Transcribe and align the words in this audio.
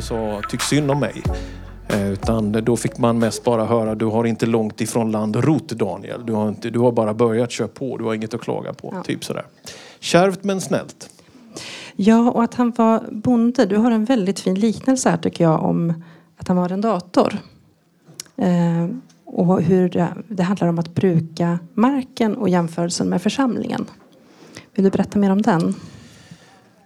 inte 0.00 0.08
sa 0.08 0.42
tyck 0.50 0.62
synd 0.62 0.90
om 0.90 1.00
mig. 1.00 1.22
Eh, 1.88 2.12
utan 2.12 2.52
då 2.52 2.76
fick 2.76 2.98
man 2.98 3.18
mest 3.18 3.44
bara 3.44 3.64
höra 3.64 3.94
du 3.94 4.04
har 4.04 4.24
inte 4.24 4.46
långt 4.46 4.80
ifrån 4.80 5.12
land 5.12 5.36
rot 5.36 5.68
Daniel. 5.68 6.26
Du 6.26 6.32
har, 6.32 6.48
inte, 6.48 6.70
du 6.70 6.78
har 6.78 6.92
bara 6.92 7.14
börjat 7.14 7.50
köra 7.50 7.68
på, 7.68 7.96
du 7.96 8.04
har 8.04 8.14
inget 8.14 8.34
att 8.34 8.40
klaga 8.40 8.72
på. 8.72 8.92
Ja. 8.96 9.02
Typ 9.02 9.24
sådär. 9.24 9.44
Kärvt 10.00 10.44
men 10.44 10.60
snällt. 10.60 11.10
Ja, 11.96 12.30
och 12.30 12.42
att 12.42 12.54
han 12.54 12.70
var 12.76 13.04
bonde. 13.10 13.66
Du 13.66 13.76
har 13.76 13.90
en 13.90 14.04
väldigt 14.04 14.40
fin 14.40 14.54
liknelse 14.54 15.10
här 15.10 15.16
tycker 15.16 15.44
jag 15.44 15.62
om 15.62 16.02
att 16.36 16.48
han 16.48 16.56
var 16.56 16.72
en 16.72 16.80
dator. 16.80 17.38
Eh, 18.36 18.86
och 19.24 19.62
hur 19.62 19.88
det, 19.88 20.08
det, 20.28 20.42
handlar 20.42 20.68
om 20.68 20.78
att 20.78 20.94
bruka 20.94 21.58
marken 21.74 22.36
och 22.36 22.48
jämförelsen 22.48 23.08
med 23.08 23.22
församlingen. 23.22 23.86
Vill 24.74 24.84
du 24.84 24.90
berätta 24.90 25.18
mer 25.18 25.30
om 25.30 25.42
den? 25.42 25.74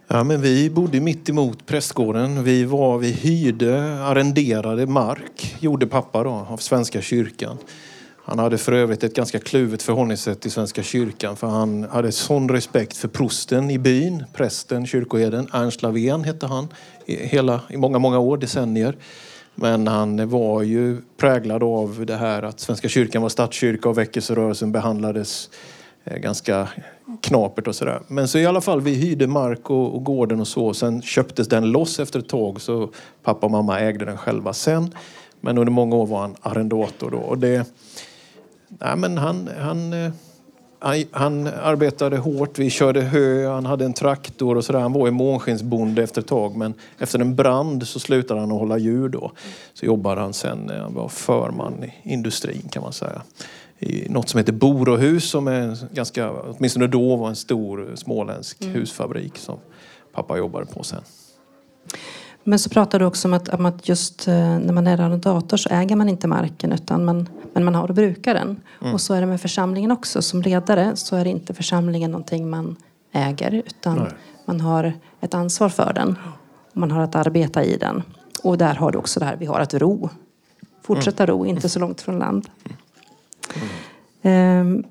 Ja, 0.09 0.25
men 0.25 0.41
vi 0.41 0.71
bodde 0.71 1.01
mitt 1.01 1.29
emot 1.29 1.67
prästgården. 1.67 2.45
Vi, 2.45 2.65
var, 2.65 2.99
vi 2.99 3.11
hyrde, 3.11 4.05
arrenderade 4.05 4.87
mark, 4.87 5.57
gjorde 5.61 5.87
pappa 5.87 6.23
då, 6.23 6.31
av 6.31 6.57
Svenska 6.57 7.01
kyrkan. 7.01 7.59
Han 8.25 8.39
hade 8.39 8.59
för 8.59 8.73
övrigt 8.73 9.05
ett 9.05 9.15
ganska 9.15 9.39
kluvet 9.39 9.83
förhållningssätt 9.83 10.41
till 10.41 10.51
Svenska 10.51 10.83
kyrkan 10.83 11.37
för 11.37 11.47
han 11.47 11.85
hade 11.91 12.13
sån 12.13 12.49
respekt 12.49 12.97
för 12.97 13.09
prosten 13.09 13.71
i 13.71 13.79
byn, 13.79 14.25
prästen, 14.33 14.87
kyrkoherden. 14.87 15.49
Ernst 15.53 15.83
Lavén 15.83 16.25
hette 16.25 16.47
han 16.47 16.69
i, 17.07 17.27
hela, 17.27 17.61
i 17.69 17.77
många, 17.77 17.99
många 17.99 18.19
år, 18.19 18.37
decennier. 18.37 18.97
Men 19.55 19.87
han 19.87 20.29
var 20.29 20.63
ju 20.63 21.01
präglad 21.17 21.63
av 21.63 22.05
det 22.07 22.17
här 22.17 22.43
att 22.43 22.61
Svenska 22.61 22.89
kyrkan 22.89 23.23
var 23.23 23.29
statskyrka 23.29 23.89
och 23.89 23.99
väckelserörelsen 23.99 24.73
behandlades 24.73 25.51
Eh, 26.05 26.19
ganska 26.19 26.69
knapert 27.21 27.67
och 27.67 27.75
sådär. 27.75 28.01
Men 28.09 28.29
så 28.29 28.39
i 28.39 28.47
alla 28.47 28.61
fall, 28.61 28.81
vi 28.81 28.95
hyrde 28.95 29.27
mark 29.27 29.71
och, 29.71 29.95
och 29.95 30.05
gården 30.05 30.41
och 30.41 30.49
så. 30.49 30.75
Sen 30.75 31.03
köptes 31.03 31.49
den 31.49 31.73
loss 31.73 32.01
efter 32.01 32.19
ett 32.19 32.29
tag 32.29 32.61
så 32.61 32.91
pappa 33.23 33.47
och 33.47 33.51
mamma 33.51 33.81
ägde 33.81 34.05
den 34.05 34.17
själva 34.17 34.53
sen. 34.53 34.95
Men 35.41 35.59
under 35.59 35.73
många 35.73 35.97
år 35.97 36.07
var 36.07 36.21
han 36.21 36.37
arrendator 36.43 37.11
då. 37.11 37.19
Och 37.19 37.39
det, 37.39 37.67
nej 38.69 38.97
men 38.97 39.19
han, 39.19 39.51
han, 39.59 39.93
eh, 39.93 40.13
han, 40.79 41.05
han, 41.11 41.47
arbetade 41.47 42.17
hårt. 42.17 42.59
Vi 42.59 42.71
körde 42.71 43.01
hö, 43.01 43.49
han 43.49 43.67
hade 43.67 43.85
en 43.85 43.93
traktor 43.93 44.57
och 44.57 44.65
sådär. 44.65 44.81
Han 44.81 44.93
var 44.93 45.07
ju 45.07 45.13
månskensbonde 45.13 46.03
efter 46.03 46.21
ett 46.21 46.27
tag. 46.27 46.57
Men 46.57 46.75
efter 46.99 47.19
en 47.19 47.37
brand 47.37 47.89
så 47.89 48.01
slutade 48.01 48.41
han 48.41 48.53
att 48.53 48.59
hålla 48.59 48.79
djur 48.79 49.09
då. 49.09 49.33
Så 49.75 49.87
jobbade 49.87 50.21
han 50.21 50.33
sen, 50.33 50.71
han 50.81 50.95
var 50.95 51.09
förman 51.09 51.85
i 51.85 52.13
industrin 52.13 52.69
kan 52.71 52.83
man 52.83 52.93
säga 52.93 53.23
i 53.85 54.07
något 54.11 54.29
som 54.29 54.39
heter 54.39 54.53
Borohus 54.53 55.31
som 55.31 55.49
är 55.49 55.95
ganska, 55.95 56.31
åtminstone 56.31 56.87
då 56.87 57.17
var 57.17 57.29
en 57.29 57.37
stor 57.37 57.93
småländsk 57.95 58.63
mm. 58.63 58.75
husfabrik 58.75 59.39
som 59.39 59.59
pappa 60.13 60.39
jobbade 60.39 60.67
på 60.67 60.83
sen. 60.83 61.03
Men 62.45 62.59
så 62.59 62.71
pratar 62.71 62.99
du 62.99 63.05
också 63.05 63.29
om 63.29 63.35
att, 63.35 63.49
om 63.49 63.67
att 63.67 63.89
just 63.89 64.29
eh, 64.29 64.35
när 64.35 64.73
man 64.73 64.87
är 64.87 65.01
arrendator 65.01 65.57
så 65.57 65.69
äger 65.69 65.97
man 65.97 66.09
inte 66.09 66.29
marken 66.29 66.73
utan 66.73 67.05
man, 67.05 67.29
men 67.53 67.65
man 67.65 67.75
har 67.75 67.89
att 67.89 67.95
bruka 67.95 68.35
den. 68.35 68.61
Mm. 68.83 68.95
Och 68.95 69.01
så 69.01 69.15
är 69.15 69.21
det 69.21 69.27
med 69.27 69.41
församlingen 69.41 69.91
också. 69.91 70.23
Som 70.23 70.43
ledare 70.43 70.97
så 70.97 71.17
är 71.17 71.25
inte 71.25 71.55
församlingen 71.55 72.11
någonting 72.11 72.51
man 72.51 72.77
äger 73.13 73.53
utan 73.67 73.99
Nej. 73.99 74.13
man 74.45 74.61
har 74.61 74.93
ett 75.21 75.35
ansvar 75.35 75.69
för 75.69 75.93
den. 75.93 76.19
Och 76.71 76.77
man 76.77 76.91
har 76.91 77.01
att 77.01 77.15
arbeta 77.15 77.65
i 77.65 77.77
den. 77.77 78.03
Och 78.43 78.59
där 78.59 78.75
har 78.75 78.93
du 78.93 78.99
också 78.99 79.21
det 79.21 79.27
här, 79.27 79.37
vi 79.37 79.47
har 79.47 79.61
att 79.61 79.75
ro. 79.75 80.11
Fortsätta 80.83 81.25
mm. 81.25 81.37
ro, 81.37 81.47
inte 81.47 81.69
så 81.69 81.79
långt 81.79 82.01
från 82.01 82.19
land. 82.19 82.49
Mm. 82.65 82.77
Mm. 84.25 84.85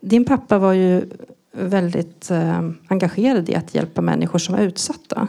Din 0.00 0.24
pappa 0.24 0.58
var 0.58 0.72
ju 0.72 1.10
väldigt 1.52 2.30
eh, 2.30 2.70
engagerad 2.88 3.48
i 3.48 3.54
att 3.54 3.74
hjälpa 3.74 4.00
människor 4.00 4.38
som 4.38 4.54
var 4.54 4.62
utsatta. 4.62 5.28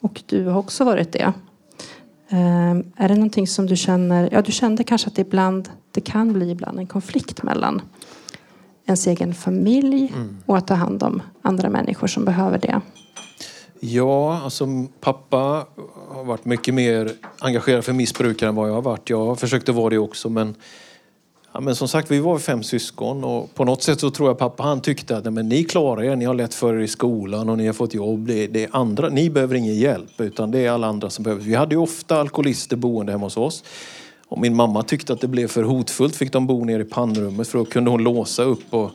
Och 0.00 0.22
du 0.26 0.44
har 0.44 0.58
också 0.58 0.84
varit 0.84 1.12
det. 1.12 1.32
Eh, 2.28 2.70
är 2.96 3.08
det 3.08 3.14
någonting 3.14 3.46
som 3.46 3.66
du 3.66 3.76
känner, 3.76 4.28
ja 4.32 4.42
du 4.42 4.52
kände 4.52 4.84
kanske 4.84 5.08
att 5.08 5.16
det 5.16 5.22
ibland, 5.22 5.68
det 5.90 6.00
kan 6.00 6.32
bli 6.32 6.50
ibland 6.50 6.78
en 6.78 6.86
konflikt 6.86 7.42
mellan 7.42 7.82
ens 8.86 9.06
egen 9.06 9.34
familj 9.34 10.12
mm. 10.14 10.36
och 10.46 10.56
att 10.56 10.66
ta 10.66 10.74
hand 10.74 11.02
om 11.02 11.22
andra 11.42 11.70
människor 11.70 12.06
som 12.06 12.24
behöver 12.24 12.58
det? 12.58 12.80
Ja, 13.80 14.40
alltså 14.44 14.66
pappa 15.00 15.66
har 16.08 16.24
varit 16.24 16.44
mycket 16.44 16.74
mer 16.74 17.12
engagerad 17.38 17.84
för 17.84 17.92
missbrukare 17.92 18.48
än 18.48 18.54
vad 18.54 18.68
jag 18.68 18.74
har 18.74 18.82
varit. 18.82 19.10
Jag 19.10 19.38
försökte 19.38 19.72
vara 19.72 19.90
det 19.90 19.98
också 19.98 20.28
men 20.28 20.54
Ja, 21.52 21.60
men 21.60 21.76
som 21.76 21.88
sagt, 21.88 22.10
vi 22.10 22.18
var 22.18 22.38
fem 22.38 22.62
syskon 22.62 23.24
och 23.24 23.54
på 23.54 23.64
något 23.64 23.82
sätt 23.82 24.00
så 24.00 24.10
tror 24.10 24.28
jag 24.28 24.38
pappa 24.38 24.62
han 24.62 24.80
tyckte 24.80 25.16
att 25.16 25.32
men 25.32 25.48
ni 25.48 25.64
klarar 25.64 26.02
er, 26.02 26.16
ni 26.16 26.24
har 26.24 26.34
lätt 26.34 26.54
för 26.54 26.74
er 26.74 26.80
i 26.80 26.88
skolan 26.88 27.48
och 27.48 27.58
ni 27.58 27.66
har 27.66 27.72
fått 27.72 27.94
jobb. 27.94 28.26
Det, 28.26 28.46
det 28.46 28.64
är 28.64 28.68
andra, 28.72 29.08
ni 29.08 29.30
behöver 29.30 29.54
ingen 29.54 29.74
hjälp 29.74 30.20
utan 30.20 30.50
det 30.50 30.58
är 30.58 30.70
alla 30.70 30.86
andra 30.86 31.10
som 31.10 31.22
behöver. 31.22 31.42
Vi 31.42 31.54
hade 31.54 31.74
ju 31.74 31.80
ofta 31.80 32.20
alkoholister 32.20 32.76
boende 32.76 33.12
hemma 33.12 33.26
hos 33.26 33.36
oss. 33.36 33.64
Och 34.28 34.40
min 34.40 34.56
mamma 34.56 34.82
tyckte 34.82 35.12
att 35.12 35.20
det 35.20 35.28
blev 35.28 35.48
för 35.48 35.62
hotfullt, 35.62 36.16
fick 36.16 36.32
de 36.32 36.46
bo 36.46 36.64
nere 36.64 36.82
i 36.82 36.84
pannrummet 36.84 37.48
för 37.48 37.58
då 37.58 37.64
kunde 37.64 37.90
hon 37.90 38.02
låsa 38.02 38.42
upp 38.42 38.74
och 38.74 38.90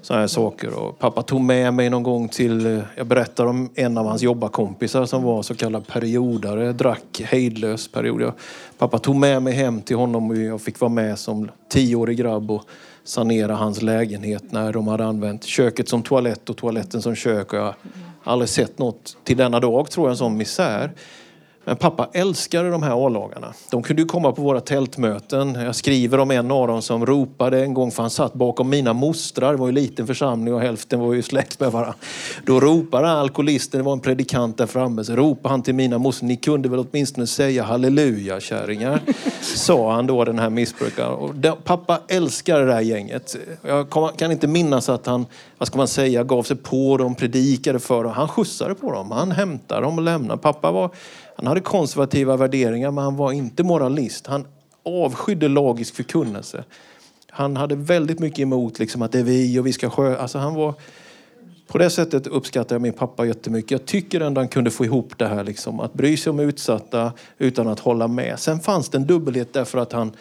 sådana 0.00 0.20
här 0.20 0.28
saker. 0.28 0.74
Och 0.74 0.98
pappa 0.98 1.22
tog 1.22 1.40
med 1.40 1.74
mig 1.74 1.90
någon 1.90 2.02
gång 2.02 2.28
till, 2.28 2.82
jag 2.96 3.06
berättar 3.06 3.46
om 3.46 3.70
en 3.74 3.98
av 3.98 4.06
hans 4.06 4.22
jobbarkompisar 4.22 5.06
som 5.06 5.22
var 5.22 5.42
så 5.42 5.54
kallad 5.54 5.86
periodare, 5.86 6.72
drack 6.72 7.20
hejdlös 7.24 7.88
period. 7.88 8.22
Jag, 8.22 8.32
pappa 8.78 8.98
tog 8.98 9.16
med 9.16 9.42
mig 9.42 9.52
hem 9.52 9.80
till 9.80 9.96
honom 9.96 10.30
och 10.30 10.36
jag 10.36 10.60
fick 10.60 10.80
vara 10.80 10.88
med 10.88 11.18
som 11.18 11.50
tioårig 11.68 12.18
grabb 12.18 12.50
och 12.50 12.62
sanera 13.04 13.54
hans 13.54 13.82
lägenhet 13.82 14.52
när 14.52 14.72
de 14.72 14.88
hade 14.88 15.04
använt 15.04 15.44
köket 15.44 15.88
som 15.88 16.02
toalett 16.02 16.50
och 16.50 16.56
toaletten 16.56 17.02
som 17.02 17.14
kök. 17.14 17.52
Och 17.52 17.58
jag 17.58 17.64
har 17.64 17.74
aldrig 18.22 18.48
sett 18.48 18.78
något 18.78 19.16
till 19.24 19.36
denna 19.36 19.60
dag, 19.60 19.90
tror 19.90 20.06
jag, 20.06 20.10
en 20.10 20.16
sån 20.16 20.36
misär. 20.36 20.92
Men 21.68 21.76
pappa 21.76 22.08
älskade 22.12 22.70
de 22.70 22.82
här 22.82 23.06
A-lagarna. 23.06 23.54
De 23.70 23.82
kunde 23.82 24.02
ju 24.02 24.08
komma 24.08 24.32
på 24.32 24.42
våra 24.42 24.60
tältmöten. 24.60 25.54
Jag 25.54 25.74
skriver 25.74 26.18
om 26.18 26.30
en 26.30 26.50
av 26.50 26.68
dem 26.68 26.82
som 26.82 27.06
ropade 27.06 27.62
en 27.62 27.74
gång, 27.74 27.90
för 27.90 28.02
han 28.02 28.10
satt 28.10 28.34
bakom 28.34 28.70
mina 28.70 28.92
mostrar. 28.92 29.52
Det 29.52 29.58
var 29.58 29.66
ju 29.66 29.68
en 29.68 29.74
liten 29.74 30.06
församling 30.06 30.54
och 30.54 30.60
hälften 30.60 31.00
var 31.00 31.14
ju 31.14 31.22
släkt 31.22 31.60
med 31.60 31.72
varandra. 31.72 31.94
Då 32.46 32.60
ropade 32.60 33.10
alkoholisten, 33.10 33.78
det 33.78 33.84
var 33.84 33.92
en 33.92 34.00
predikant 34.00 34.58
där 34.58 34.66
framme, 34.66 35.04
så 35.04 35.16
ropade 35.16 35.52
han 35.52 35.62
till 35.62 35.74
mina 35.74 35.98
mostrar, 35.98 36.26
ni 36.26 36.36
kunde 36.36 36.68
väl 36.68 36.78
åtminstone 36.90 37.26
säga 37.26 37.62
halleluja 37.62 38.40
kärringar. 38.40 39.00
Sa 39.40 39.92
han 39.92 40.06
då 40.06 40.24
den 40.24 40.38
här 40.38 40.50
missbrukaren. 40.50 41.12
Och 41.12 41.34
de, 41.34 41.56
pappa 41.64 42.00
älskade 42.08 42.66
det 42.66 42.72
här 42.72 42.80
gänget. 42.80 43.36
Jag 43.62 44.16
kan 44.18 44.32
inte 44.32 44.46
minnas 44.46 44.88
att 44.88 45.06
han, 45.06 45.26
vad 45.58 45.66
ska 45.66 45.78
man 45.78 45.88
säga, 45.88 46.24
gav 46.24 46.42
sig 46.42 46.56
på 46.56 46.96
dem, 46.96 47.14
predikade 47.14 47.78
för 47.78 48.04
dem. 48.04 48.12
Han 48.12 48.28
skjutsade 48.28 48.74
på 48.74 48.92
dem, 48.92 49.10
han 49.10 49.32
hämtade 49.32 49.80
dem 49.80 49.98
och 49.98 50.04
lämnade. 50.04 50.40
Pappa 50.40 50.70
var 50.70 50.90
han 51.38 51.46
hade 51.46 51.60
konservativa 51.60 52.36
värderingar 52.36 52.90
men 52.90 53.04
han 53.04 53.16
var 53.16 53.32
inte 53.32 53.62
moralist. 53.62 54.26
Han 54.26 54.46
avskydde 54.82 55.48
lagisk 55.48 55.94
förkunnelse. 55.94 56.64
Han 57.30 57.56
hade 57.56 57.76
väldigt 57.76 58.18
mycket 58.18 58.38
emot 58.38 58.78
liksom, 58.78 59.02
att 59.02 59.12
det 59.12 59.18
är 59.18 59.22
vi 59.22 59.58
och 59.58 59.66
vi 59.66 59.72
ska 59.72 59.90
sjö... 59.90 60.16
Alltså 60.16 60.38
han 60.38 60.54
var... 60.54 60.74
På 61.66 61.78
det 61.78 61.90
sättet 61.90 62.26
uppskattar 62.26 62.74
jag 62.74 62.82
min 62.82 62.92
pappa 62.92 63.26
jättemycket. 63.26 63.70
Jag 63.70 63.84
tycker 63.84 64.20
ändå 64.20 64.40
han 64.40 64.48
kunde 64.48 64.70
få 64.70 64.84
ihop 64.84 65.18
det 65.18 65.26
här. 65.26 65.44
Liksom, 65.44 65.80
att 65.80 65.94
bry 65.94 66.16
sig 66.16 66.30
om 66.30 66.40
utsatta 66.40 67.12
utan 67.38 67.68
att 67.68 67.80
hålla 67.80 68.08
med. 68.08 68.38
Sen 68.38 68.60
fanns 68.60 68.88
det 68.88 68.98
en 68.98 69.06
dubbelhet 69.06 69.52
därför 69.52 69.78
att 69.78 69.92
han 69.92 70.12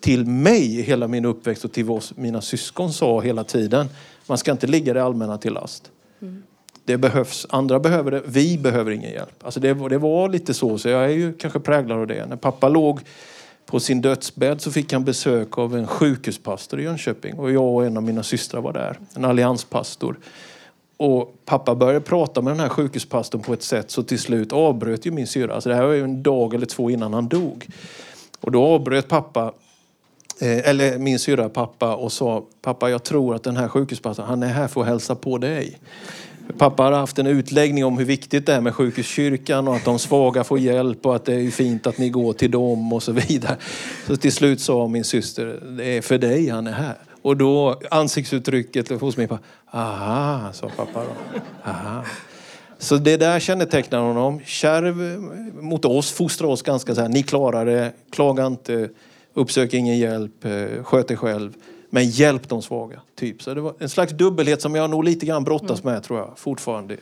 till 0.00 0.26
mig 0.26 0.82
hela 0.82 1.08
min 1.08 1.24
uppväxt 1.24 1.64
och 1.64 1.72
till 1.72 1.90
oss, 1.90 2.16
mina 2.16 2.40
syskon 2.40 2.92
sa 2.92 3.20
hela 3.20 3.44
tiden. 3.44 3.88
Man 4.26 4.38
ska 4.38 4.52
inte 4.52 4.66
ligga 4.66 4.94
det 4.94 5.04
allmänna 5.04 5.38
till 5.38 5.52
last. 5.52 5.90
Mm 6.22 6.42
det 6.84 6.96
behövs, 6.96 7.46
andra 7.50 7.80
behöver 7.80 8.10
det, 8.10 8.22
vi 8.26 8.58
behöver 8.58 8.90
ingen 8.90 9.12
hjälp. 9.12 9.44
Alltså 9.44 9.60
det, 9.60 9.74
det 9.88 9.98
var 9.98 10.28
lite 10.28 10.54
så, 10.54 10.78
så 10.78 10.88
jag 10.88 11.04
är 11.04 11.08
ju 11.08 11.32
kanske 11.32 11.60
präglad 11.60 11.98
av 11.98 12.06
det. 12.06 12.26
När 12.26 12.36
pappa 12.36 12.68
låg 12.68 13.00
på 13.66 13.80
sin 13.80 14.00
dödsbädd 14.00 14.60
så 14.60 14.70
fick 14.70 14.92
han 14.92 15.04
besök 15.04 15.58
av 15.58 15.76
en 15.76 15.86
sjukhuspastor 15.86 16.80
i 16.80 16.82
Jönköping 16.82 17.38
och 17.38 17.52
jag 17.52 17.74
och 17.74 17.86
en 17.86 17.96
av 17.96 18.02
mina 18.02 18.22
systrar 18.22 18.60
var 18.60 18.72
där, 18.72 18.98
en 19.14 19.24
allianspastor. 19.24 20.18
Och 20.96 21.34
pappa 21.44 21.74
började 21.74 22.00
prata 22.00 22.42
med 22.42 22.52
den 22.52 22.60
här 22.60 22.68
sjukhuspastorn 22.68 23.42
på 23.42 23.52
ett 23.52 23.62
sätt 23.62 23.90
så 23.90 24.02
till 24.02 24.18
slut 24.18 24.52
avbröt 24.52 25.06
ju 25.06 25.10
min 25.10 25.26
syra. 25.26 25.54
Alltså 25.54 25.68
det 25.68 25.74
här 25.74 25.84
var 25.84 25.92
ju 25.92 26.04
en 26.04 26.22
dag 26.22 26.54
eller 26.54 26.66
två 26.66 26.90
innan 26.90 27.14
han 27.14 27.28
dog. 27.28 27.66
Och 28.40 28.52
då 28.52 28.64
avbröt 28.64 29.08
pappa 29.08 29.52
eh, 30.40 30.68
eller 30.68 30.98
min 30.98 31.18
syra 31.18 31.48
pappa 31.48 31.96
och 31.96 32.12
sa 32.12 32.44
pappa 32.62 32.90
jag 32.90 33.02
tror 33.02 33.34
att 33.34 33.42
den 33.42 33.56
här 33.56 33.68
sjukhuspastorn 33.68 34.26
han 34.26 34.42
är 34.42 34.52
här 34.52 34.68
för 34.68 34.80
att 34.80 34.86
hälsa 34.86 35.14
på 35.14 35.38
dig. 35.38 35.78
Pappa 36.58 36.82
har 36.82 36.92
haft 36.92 37.18
en 37.18 37.26
utläggning 37.26 37.84
om 37.84 37.98
hur 37.98 38.04
viktigt 38.04 38.46
det 38.46 38.54
är 38.54 38.60
med 38.60 38.74
sjukhuskyrkan 38.74 39.68
och 39.68 39.76
att 39.76 39.84
de 39.84 39.98
svaga 39.98 40.44
får 40.44 40.58
hjälp 40.58 41.06
och 41.06 41.16
att 41.16 41.24
det 41.24 41.34
är 41.34 41.50
fint 41.50 41.86
att 41.86 41.98
ni 41.98 42.08
går 42.10 42.32
till 42.32 42.50
dem 42.50 42.92
och 42.92 43.02
så 43.02 43.12
vidare. 43.12 43.56
Så 44.06 44.16
till 44.16 44.32
slut 44.32 44.60
sa 44.60 44.88
min 44.88 45.04
syster, 45.04 45.60
det 45.76 45.96
är 45.96 46.02
för 46.02 46.18
dig 46.18 46.48
han 46.48 46.66
är 46.66 46.72
här. 46.72 46.96
Och 47.22 47.36
då 47.36 47.80
ansiktsuttrycket 47.90 49.00
hos 49.00 49.16
min 49.16 49.28
pappa, 49.28 49.42
aha, 49.70 50.52
sa 50.52 50.68
pappa 50.76 51.04
då. 51.04 51.40
Aha. 51.70 52.04
Så 52.78 52.96
det 52.96 53.16
där 53.16 53.40
kännetecknar 53.40 54.00
honom. 54.00 54.40
Kärv 54.44 54.96
mot 55.62 55.84
oss, 55.84 56.12
fostrar 56.12 56.48
oss 56.48 56.62
ganska 56.62 56.94
så 56.94 57.00
här, 57.00 57.08
ni 57.08 57.22
klarar 57.22 57.66
det, 57.66 57.92
klaga 58.10 58.46
inte, 58.46 58.88
uppsök 59.34 59.74
ingen 59.74 59.98
hjälp, 59.98 60.44
eh, 60.44 60.82
sköt 60.82 61.08
dig 61.08 61.16
själv. 61.16 61.52
Men 61.94 62.08
hjälp 62.08 62.48
de 62.48 62.62
svaga. 62.62 63.00
Typ. 63.14 63.42
Så 63.42 63.54
det 63.54 63.60
var 63.60 63.74
en 63.78 63.88
slags 63.88 64.12
dubbelhet 64.12 64.62
som 64.62 64.74
jag 64.74 64.90
nog 64.90 65.04
lite 65.04 65.26
grann 65.26 65.44
brottas 65.44 65.84
med 65.84 66.02
tror 66.02 66.18
jag 66.18 66.30
fortfarande. 66.36 66.96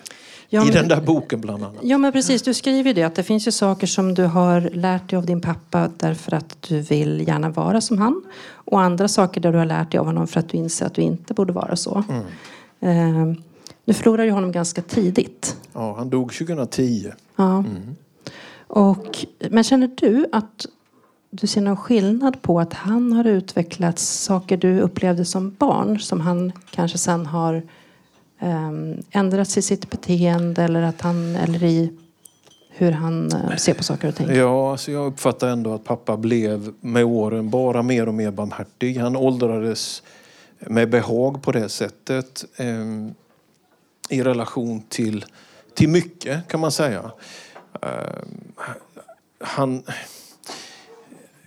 Ja, 0.49 0.69
I 0.69 0.71
den 0.71 0.89
där 0.89 1.01
boken 1.01 1.41
bland 1.41 1.65
annat. 1.65 1.79
Ja 1.83 1.99
men 1.99 2.13
precis, 2.13 2.43
du 2.43 2.55
skriver 2.55 2.95
det 2.95 3.03
att 3.03 3.15
det 3.15 3.23
finns 3.23 3.47
ju 3.47 3.53
saker 3.53 3.87
som 3.87 4.15
du 4.15 4.25
har 4.25 4.61
lärt 4.61 5.11
dig 5.11 5.17
av 5.17 5.27
din 5.27 5.41
pappa 5.41 5.91
därför 5.97 6.35
att 6.35 6.63
du 6.69 6.81
vill 6.81 7.29
gärna 7.29 7.51
vara 7.51 7.81
som 7.81 7.99
han. 7.99 8.23
Och 8.53 8.81
andra 8.81 9.09
saker 9.09 9.41
där 9.41 9.53
du 9.53 9.59
har 9.59 9.65
lärt 9.65 9.91
dig 9.91 9.99
av 9.99 10.07
honom 10.07 10.27
för 10.27 10.41
att 10.41 10.49
du 10.49 10.59
inser 10.59 10.87
att 10.87 10.95
du 10.95 11.03
inte 11.03 11.35
borde 11.35 11.53
vara 11.53 11.77
så. 11.77 12.05
Eh, 12.81 13.33
nu 13.85 13.95
förlorade 13.95 14.25
ju 14.25 14.33
honom 14.33 14.53
ganska 14.53 14.83
tidigt. 14.83 15.57
Ja, 15.73 15.95
han 15.97 16.11
dog 16.11 16.33
2010. 16.33 17.13
Ja. 17.37 17.65
Och, 18.67 19.27
men 19.51 19.65
känner 19.65 19.91
du 19.97 20.27
att 20.33 20.67
du 21.31 21.47
ser 21.47 21.61
någon 21.61 21.77
skillnad 21.77 22.43
på 22.43 22.61
att 22.61 22.75
han 22.75 23.13
har 23.13 23.25
utvecklat 23.25 23.99
saker 23.99 24.57
du 24.57 24.81
upplevde 24.81 25.25
som 25.25 25.51
barn 25.51 26.01
som 26.01 26.21
han 26.21 26.53
kanske 26.71 26.99
sen 26.99 27.27
har 27.27 27.63
ehm, 28.39 28.75
um, 28.75 29.03
ändrat 29.11 29.57
i 29.57 29.63
sitt 29.63 29.91
beteende 29.91 30.63
eller 30.63 30.83
att 30.83 31.01
han 31.01 31.37
eller 31.37 31.63
i 31.63 31.93
hur 32.73 32.93
han 32.93 33.33
eh, 33.33 33.57
ser 33.57 33.75
på 33.75 33.83
saker 33.83 34.09
och 34.09 34.15
ting? 34.15 34.35
Ja, 34.35 34.73
alltså 34.73 34.93
jag 34.93 35.07
uppfattar 35.07 35.49
ändå 35.49 35.75
att 35.75 35.85
pappa 35.85 36.17
blev 36.17 36.73
med 36.81 37.05
åren 37.05 37.51
bara 37.51 37.83
mer 37.83 38.09
och 38.09 38.15
mer 38.15 38.31
barmhärtig. 38.31 38.97
Han 38.97 39.17
åldrades 39.17 40.03
med 40.59 40.91
behag 40.91 41.43
på 41.43 41.53
det 41.53 41.69
sättet. 41.69 42.45
um, 42.59 43.15
I 44.09 44.23
relation 44.23 44.83
till, 44.89 45.25
till 45.75 45.89
mycket 45.89 46.49
kan 46.49 46.61
man 46.61 46.73
säga. 46.73 47.11
Um, 47.73 48.53
han, 49.41 49.83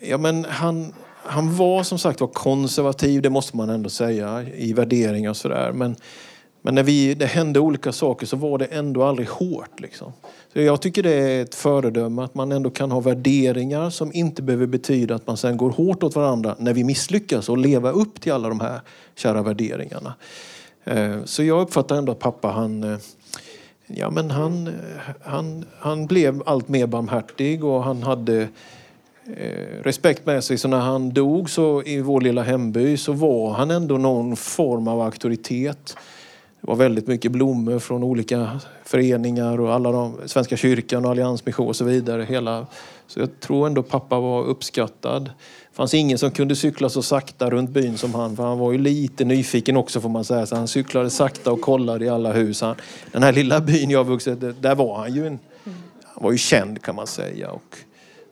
ja, 0.03 0.17
men 0.17 0.45
han, 0.45 0.94
han 1.23 1.55
var 1.55 1.83
som 1.83 2.00
sagt 2.00 2.21
var 2.21 2.27
konservativ, 2.27 3.21
det 3.21 3.29
måste 3.29 3.57
man 3.57 3.69
ändå 3.69 3.89
säga, 3.89 4.45
i 4.55 4.73
värderingar 4.73 5.29
och 5.29 5.38
sådär. 5.38 5.71
Men, 5.71 5.95
men 6.61 6.75
när 6.75 6.83
vi, 6.83 7.13
det 7.13 7.25
hände 7.25 7.59
olika 7.59 7.91
saker 7.91 8.25
så 8.25 8.38
var 8.38 8.57
det 8.57 8.65
ändå 8.65 9.03
aldrig 9.03 9.27
hårt. 9.27 9.79
Liksom. 9.79 10.13
Så 10.53 10.61
jag 10.61 10.81
tycker 10.81 11.03
det 11.03 11.13
är 11.13 11.41
ett 11.41 11.55
föredöme 11.55 12.21
att 12.21 12.35
man 12.35 12.51
ändå 12.51 12.69
kan 12.69 12.91
ha 12.91 13.00
värderingar 13.00 13.89
som 13.89 14.11
inte 14.13 14.41
behöver 14.41 14.65
betyda 14.65 15.15
att 15.15 15.27
man 15.27 15.38
sen 15.38 15.57
går 15.57 15.69
hårt 15.69 16.03
åt 16.03 16.15
varandra 16.15 16.56
när 16.59 16.73
vi 16.73 16.83
misslyckas 16.83 17.49
och 17.49 17.57
leva 17.57 17.91
upp 17.91 18.21
till 18.21 18.31
alla 18.31 18.49
de 18.49 18.59
här 18.59 18.81
kära 19.15 19.41
värderingarna. 19.41 20.13
Eh, 20.83 21.23
så 21.25 21.44
jag 21.44 21.61
uppfattar 21.61 21.95
ändå 21.95 22.11
att 22.11 22.19
pappa 22.19 22.47
han 22.47 22.83
eh, 22.83 22.97
Ja, 23.88 24.09
men 24.09 24.31
han, 24.31 24.67
eh, 24.67 24.73
han, 25.21 25.65
han 25.79 26.06
blev 26.06 26.44
allt 26.45 26.67
mer 26.69 26.88
barmhärtig 26.88 27.63
och 27.63 27.83
han 27.83 28.03
hade 28.03 28.47
Eh, 29.27 29.83
respekt 29.83 30.25
med 30.25 30.43
sig. 30.43 30.57
Så 30.57 30.67
när 30.67 30.79
han 30.79 31.13
dog 31.13 31.49
så 31.49 31.83
i 31.83 32.01
vår 32.01 32.21
lilla 32.21 32.43
hemby 32.43 32.97
så 32.97 33.13
var 33.13 33.53
han 33.53 33.71
ändå 33.71 33.97
någon 33.97 34.35
form 34.35 34.87
av 34.87 35.01
auktoritet. 35.01 35.97
Det 36.61 36.67
var 36.67 36.75
väldigt 36.75 37.07
mycket 37.07 37.31
blommor 37.31 37.79
från 37.79 38.03
olika 38.03 38.59
föreningar 38.83 39.59
och 39.59 39.73
alla 39.73 39.91
de, 39.91 40.17
Svenska 40.25 40.57
kyrkan 40.57 41.05
och 41.05 41.11
Alliansmission 41.11 41.67
och 41.67 41.75
så 41.75 41.85
vidare. 41.85 42.23
Hela, 42.23 42.67
så 43.07 43.19
jag 43.19 43.39
tror 43.39 43.67
ändå 43.67 43.83
pappa 43.83 44.19
var 44.19 44.43
uppskattad. 44.43 45.23
Det 45.23 45.75
fanns 45.75 45.93
ingen 45.93 46.17
som 46.17 46.31
kunde 46.31 46.55
cykla 46.55 46.89
så 46.89 47.01
sakta 47.01 47.49
runt 47.49 47.69
byn 47.69 47.97
som 47.97 48.15
han. 48.15 48.35
För 48.35 48.43
han 48.43 48.59
var 48.59 48.71
ju 48.71 48.77
lite 48.77 49.25
nyfiken 49.25 49.77
också 49.77 50.01
får 50.01 50.09
man 50.09 50.25
säga. 50.25 50.45
Så 50.45 50.55
han 50.55 50.67
cyklade 50.67 51.09
sakta 51.09 51.51
och 51.51 51.61
kollade 51.61 52.05
i 52.05 52.09
alla 52.09 52.31
hus. 52.31 52.61
Han, 52.61 52.75
den 53.11 53.23
här 53.23 53.33
lilla 53.33 53.61
byn 53.61 53.89
jag 53.89 54.03
vuxit 54.03 54.61
där 54.61 54.75
var 54.75 54.97
han 54.97 55.13
ju 55.13 55.27
en, 55.27 55.39
han 56.03 56.23
var 56.23 56.31
ju 56.31 56.37
känd 56.37 56.81
kan 56.81 56.95
man 56.95 57.07
säga. 57.07 57.51
Och 57.51 57.77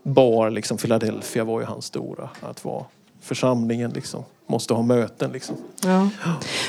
bar 0.04 0.50
liksom 0.50 0.78
Philadelphia 0.78 1.44
var 1.44 1.60
ju 1.60 1.66
hans 1.66 1.86
stora. 1.86 2.30
Att 2.42 2.66
vara 2.66 2.86
församlingen 3.22 3.92
liksom. 3.92 4.24
Måste 4.48 4.74
ha 4.74 4.82
möten 4.82 5.32
liksom. 5.32 5.56
Ja. 5.84 6.10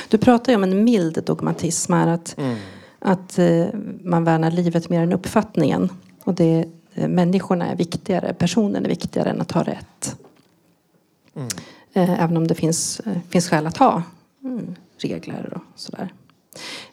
Du 0.09 0.17
pratar 0.17 0.51
ju 0.51 0.55
om 0.55 0.63
en 0.63 0.83
mild 0.83 1.23
dogmatism 1.25 1.93
här. 1.93 2.07
Att, 2.07 2.35
att 2.99 3.39
eh, 3.39 3.65
man 4.03 4.23
värnar 4.23 4.51
livet 4.51 4.89
mer 4.89 4.99
än 4.99 5.13
uppfattningen. 5.13 5.89
Och 6.23 6.33
det, 6.33 6.65
eh, 6.93 7.07
människorna 7.07 7.65
är 7.65 7.75
viktigare, 7.75 8.33
personen 8.33 8.85
är 8.85 8.89
viktigare 8.89 9.29
än 9.29 9.41
att 9.41 9.51
ha 9.51 9.63
rätt. 9.63 10.15
Eh, 11.93 12.23
även 12.23 12.37
om 12.37 12.47
det 12.47 12.55
finns, 12.55 12.99
eh, 12.99 13.17
finns 13.29 13.49
skäl 13.49 13.67
att 13.67 13.77
ha 13.77 14.03
mm, 14.43 14.75
regler 14.97 15.53
och 15.55 15.79
sådär. 15.79 16.13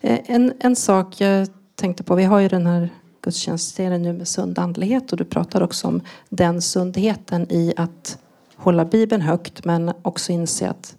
Eh, 0.00 0.20
en, 0.26 0.52
en 0.60 0.76
sak 0.76 1.20
jag 1.20 1.48
tänkte 1.74 2.02
på, 2.02 2.14
vi 2.14 2.24
har 2.24 2.40
ju 2.40 2.48
den 2.48 2.66
här 2.66 2.90
gudstjänstserien 3.22 4.02
nu 4.02 4.12
med 4.12 4.28
sund 4.28 4.58
andlighet 4.58 5.12
och 5.12 5.18
du 5.18 5.24
pratar 5.24 5.62
också 5.62 5.88
om 5.88 6.00
den 6.28 6.62
sundheten 6.62 7.52
i 7.52 7.74
att 7.76 8.18
hålla 8.56 8.84
Bibeln 8.84 9.22
högt 9.22 9.64
men 9.64 9.92
också 10.02 10.32
inse 10.32 10.70
att 10.70 10.96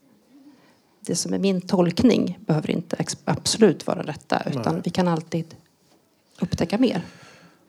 det 1.00 1.16
som 1.16 1.34
är 1.34 1.40
min 1.40 1.62
tolkning 1.62 2.40
behöver 2.46 2.72
inte 2.72 3.06
absolut 3.26 3.88
vara 3.88 4.02
rätta 4.02 4.42
utan 4.52 4.82
vi 4.82 4.90
kan 4.90 5.08
alltid 5.08 5.56
upptäcka 6.42 6.78
mer. 6.78 7.02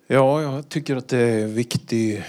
Ja, 0.06 0.42
jag 0.42 0.68
tycker 0.68 0.96
att 0.96 1.08
det 1.08 1.18
är 1.18 1.44
en 1.44 1.54
viktig 1.54 2.24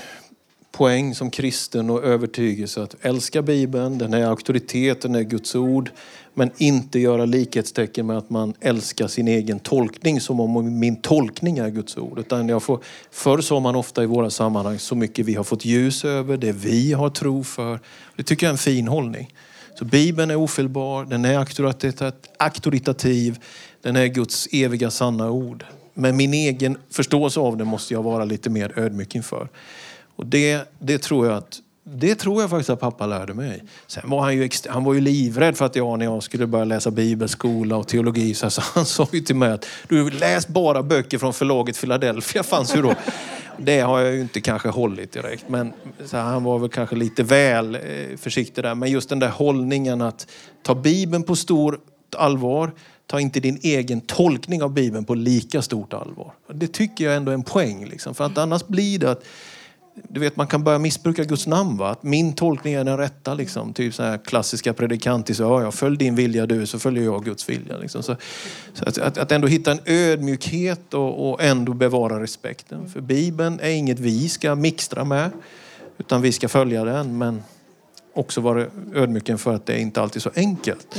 poäng 0.77 1.15
som 1.15 1.31
kristen 1.31 1.89
och 1.89 2.03
övertygelse 2.03 2.83
att 2.83 2.95
älska 3.01 3.41
Bibeln, 3.41 3.97
den 3.97 4.13
är 4.13 4.25
auktoritet, 4.25 5.01
den 5.01 5.15
är 5.15 5.21
Guds 5.21 5.55
ord. 5.55 5.91
Men 6.33 6.51
inte 6.57 6.99
göra 6.99 7.25
likhetstecken 7.25 8.05
med 8.05 8.17
att 8.17 8.29
man 8.29 8.53
älskar 8.59 9.07
sin 9.07 9.27
egen 9.27 9.59
tolkning 9.59 10.21
som 10.21 10.39
om 10.39 10.79
min 10.79 10.95
tolkning 10.95 11.57
är 11.57 11.69
Guds 11.69 11.97
ord. 11.97 12.19
Utan 12.19 12.49
jag 12.49 12.63
får, 12.63 12.79
förr 13.11 13.41
sa 13.41 13.59
man 13.59 13.75
ofta 13.75 14.03
i 14.03 14.05
våra 14.05 14.29
sammanhang 14.29 14.79
så 14.79 14.95
mycket 14.95 15.25
vi 15.25 15.35
har 15.35 15.43
fått 15.43 15.65
ljus 15.65 16.05
över, 16.05 16.37
det 16.37 16.51
vi 16.51 16.93
har 16.93 17.09
tro 17.09 17.43
för. 17.43 17.79
Det 18.15 18.23
tycker 18.23 18.45
jag 18.45 18.49
är 18.49 18.53
en 18.53 18.57
fin 18.57 18.87
hållning. 18.87 19.33
Så 19.79 19.85
Bibeln 19.85 20.31
är 20.31 20.35
ofelbar, 20.35 21.05
den 21.05 21.25
är 21.25 21.37
auktoritativ, 21.37 22.21
auktoritativ 22.37 23.39
den 23.81 23.95
är 23.95 24.07
Guds 24.07 24.47
eviga 24.51 24.91
sanna 24.91 25.31
ord. 25.31 25.65
Men 25.93 26.17
min 26.17 26.33
egen 26.33 26.77
förståelse 26.89 27.39
av 27.39 27.57
det 27.57 27.65
måste 27.65 27.93
jag 27.93 28.03
vara 28.03 28.25
lite 28.25 28.49
mer 28.49 28.79
ödmjuk 28.79 29.15
inför. 29.15 29.47
Och 30.15 30.25
det, 30.25 30.73
det 30.79 30.97
tror 30.97 31.27
jag 31.27 31.37
att 31.37 31.59
det 31.85 32.15
tror 32.15 32.41
jag 32.41 32.49
faktiskt 32.49 32.69
att 32.69 32.79
pappa 32.79 33.07
lärde 33.07 33.33
mig. 33.33 33.63
Sen 33.87 34.09
var 34.09 34.21
han 34.21 34.35
ju, 34.35 34.49
han 34.69 34.83
var 34.83 34.93
ju 34.93 35.01
livrädd 35.01 35.57
för 35.57 35.65
att 35.65 35.75
jag 35.75 35.99
när 35.99 36.05
jag 36.05 36.23
skulle 36.23 36.47
börja 36.47 36.65
läsa 36.65 36.91
bibelskola 36.91 37.77
och 37.77 37.87
teologi 37.87 38.33
så, 38.33 38.49
han 38.61 38.85
sa 38.85 39.07
ju 39.11 39.19
till 39.19 39.35
mig 39.35 39.51
att 39.51 39.65
du 39.87 40.09
läs 40.09 40.47
bara 40.47 40.83
böcker 40.83 41.17
från 41.17 41.33
förlaget 41.33 41.81
Philadelphia 41.81 42.43
fanns 42.43 42.75
ju 42.75 42.81
då. 42.81 42.95
Det 43.57 43.79
har 43.79 43.99
jag 43.99 44.13
ju 44.13 44.21
inte 44.21 44.41
kanske 44.41 44.69
hållit 44.69 45.11
direkt 45.11 45.49
men 45.49 45.73
så 46.05 46.17
här, 46.17 46.23
han 46.23 46.43
var 46.43 46.59
väl 46.59 46.69
kanske 46.69 46.95
lite 46.95 47.23
väl 47.23 47.75
eh, 47.75 47.81
försiktig 48.17 48.63
där. 48.63 48.75
Men 48.75 48.91
just 48.91 49.09
den 49.09 49.19
där 49.19 49.29
hållningen 49.29 50.01
att 50.01 50.27
ta 50.63 50.75
bibeln 50.75 51.23
på 51.23 51.35
stort 51.35 51.85
allvar 52.17 52.71
ta 53.07 53.19
inte 53.19 53.39
din 53.39 53.59
egen 53.61 54.01
tolkning 54.01 54.63
av 54.63 54.73
Bibeln 54.73 55.05
på 55.05 55.15
lika 55.15 55.61
stort 55.61 55.93
allvar. 55.93 56.33
Det 56.53 56.67
tycker 56.67 57.05
jag 57.05 57.15
ändå 57.15 57.31
är 57.31 57.33
en 57.33 57.43
poäng. 57.43 57.85
Liksom. 57.85 58.15
För 58.15 58.23
att 58.23 58.37
annars 58.37 58.67
blir 58.67 58.99
det 58.99 59.11
att 59.11 59.23
du 59.93 60.19
vet, 60.19 60.35
man 60.35 60.47
kan 60.47 60.63
börja 60.63 60.79
missbruka 60.79 61.23
Guds 61.23 61.47
namn. 61.47 61.77
Va? 61.77 61.89
Att 61.89 62.03
min 62.03 62.33
tolkning 62.33 62.73
är 62.73 62.83
den 62.83 62.97
rätta. 62.97 63.33
Liksom. 63.33 63.73
Typ 63.73 63.93
så 63.93 64.03
här 64.03 64.17
klassiska 64.17 64.73
predikanter. 64.73 65.33
Så, 65.33 65.43
ja, 65.43 65.61
jag 65.61 65.73
följ 65.73 65.97
din 65.97 66.15
vilja 66.15 66.45
du 66.45 66.65
så 66.65 66.79
följer 66.79 67.03
jag 67.03 67.25
Guds 67.25 67.49
vilja. 67.49 67.77
Liksom. 67.77 68.03
Så, 68.03 68.15
så 68.73 68.85
att, 68.85 68.97
att, 68.97 69.17
att 69.17 69.31
ändå 69.31 69.47
hitta 69.47 69.71
en 69.71 69.79
ödmjukhet 69.85 70.93
och, 70.93 71.29
och 71.29 71.43
ändå 71.43 71.73
bevara 71.73 72.23
respekten. 72.23 72.89
För 72.89 73.01
Bibeln 73.01 73.59
är 73.59 73.69
inget 73.69 73.99
vi 73.99 74.29
ska 74.29 74.55
mixtra 74.55 75.03
med. 75.03 75.31
Utan 75.97 76.21
vi 76.21 76.31
ska 76.31 76.49
följa 76.49 76.83
den. 76.83 77.17
Men 77.17 77.43
också 78.13 78.41
vara 78.41 78.65
ödmjuken 78.93 79.37
för 79.37 79.53
att 79.55 79.65
det 79.65 79.73
är 79.73 79.79
inte 79.79 80.01
alltid 80.01 80.21
så 80.21 80.31
enkelt 80.35 80.97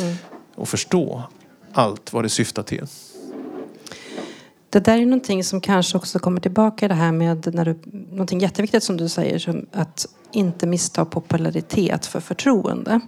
att 0.56 0.68
förstå 0.68 1.22
allt 1.72 2.12
vad 2.12 2.24
det 2.24 2.28
syftar 2.28 2.62
till. 2.62 2.86
Det 4.74 4.80
där 4.80 4.98
är 4.98 5.06
någonting 5.06 5.44
som 5.44 5.60
kanske 5.60 5.96
också 5.96 6.18
kommer 6.18 6.40
tillbaka 6.40 6.86
i 6.86 6.88
det 6.88 6.94
här 6.94 7.12
med 7.12 7.54
när 7.54 7.64
du, 7.64 7.78
någonting 8.10 8.40
jätteviktigt 8.40 8.82
som 8.82 8.96
du 8.96 9.08
säger, 9.08 9.38
som 9.38 9.66
att 9.72 10.06
inte 10.32 10.66
missta 10.66 11.04
popularitet 11.04 12.06
för 12.06 12.20
förtroende. 12.20 13.00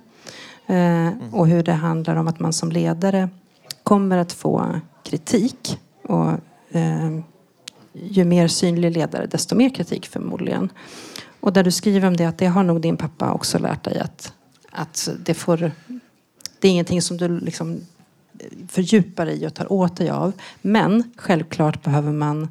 Eh, 0.66 1.08
och 1.32 1.48
hur 1.48 1.62
det 1.62 1.72
handlar 1.72 2.16
om 2.16 2.28
att 2.28 2.40
man 2.40 2.52
som 2.52 2.72
ledare 2.72 3.28
kommer 3.82 4.16
att 4.16 4.32
få 4.32 4.80
kritik. 5.02 5.78
Och 6.02 6.30
eh, 6.70 7.20
ju 7.92 8.24
mer 8.24 8.48
synlig 8.48 8.92
ledare, 8.92 9.26
desto 9.26 9.56
mer 9.56 9.70
kritik 9.70 10.06
förmodligen. 10.06 10.68
Och 11.40 11.52
där 11.52 11.64
du 11.64 11.70
skriver 11.70 12.08
om 12.08 12.16
det, 12.16 12.24
att 12.24 12.38
det 12.38 12.46
har 12.46 12.62
nog 12.62 12.80
din 12.80 12.96
pappa 12.96 13.32
också 13.32 13.58
lärt 13.58 13.84
dig 13.84 13.98
att, 13.98 14.32
att 14.70 15.08
det 15.24 15.34
får... 15.34 15.70
Det 16.58 16.68
är 16.68 16.72
ingenting 16.72 17.02
som 17.02 17.16
du 17.16 17.40
liksom 17.40 17.80
fördjupar 18.68 19.26
dig 19.26 19.46
och 19.46 19.54
tar 19.54 19.72
åt 19.72 19.96
dig 19.96 20.10
av. 20.10 20.32
Men 20.62 21.12
självklart 21.16 21.82
behöver 21.82 22.12
man 22.12 22.48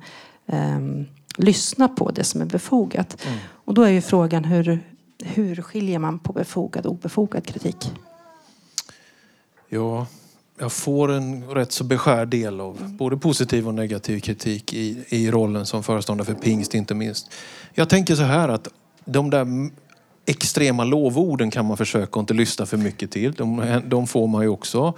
ehm, 0.48 1.06
lyssna 1.38 1.88
på 1.88 2.12
det 2.12 2.24
som 2.24 2.42
är 2.42 2.46
befogat. 2.46 3.18
Och 3.48 3.74
då 3.74 3.82
är 3.82 3.90
ju 3.90 4.02
frågan 4.02 4.44
hur, 4.44 4.80
hur 5.24 5.62
skiljer 5.62 6.00
man 6.00 6.20
på 6.20 6.34
befogad 6.34 6.86
och 6.86 6.92
obefogad 6.92 7.46
kritik? 7.46 7.92
Ja, 9.70 10.08
jag 10.60 10.72
får 10.72 11.12
en 11.12 11.48
rätt 11.48 11.72
så 11.72 11.84
beskärd 11.84 12.28
del 12.28 12.60
av 12.60 12.96
både 12.98 13.18
positiv 13.18 13.68
och 13.68 13.74
negativ 13.74 14.20
kritik 14.20 14.74
i, 14.74 15.06
i 15.10 15.32
rollen 15.32 15.66
som 15.66 15.84
föreståndare 15.84 16.26
för 16.26 16.34
pingst 16.34 16.74
inte 16.74 16.94
minst. 16.94 17.34
Jag 17.74 17.90
tänker 17.90 18.16
så 18.16 18.24
här 18.24 18.50
att 18.50 18.68
de 19.06 19.30
där 19.30 19.70
extrema 20.26 20.84
lovorden 20.84 21.52
kan 21.52 21.66
man 21.66 21.78
försöka 21.78 22.20
inte 22.20 22.34
lyssna 22.34 22.66
för 22.66 22.78
mycket 22.78 23.12
till. 23.12 23.34
De, 23.34 23.82
de 23.86 24.08
får 24.08 24.28
man 24.28 24.42
ju 24.42 24.50
också. 24.50 24.94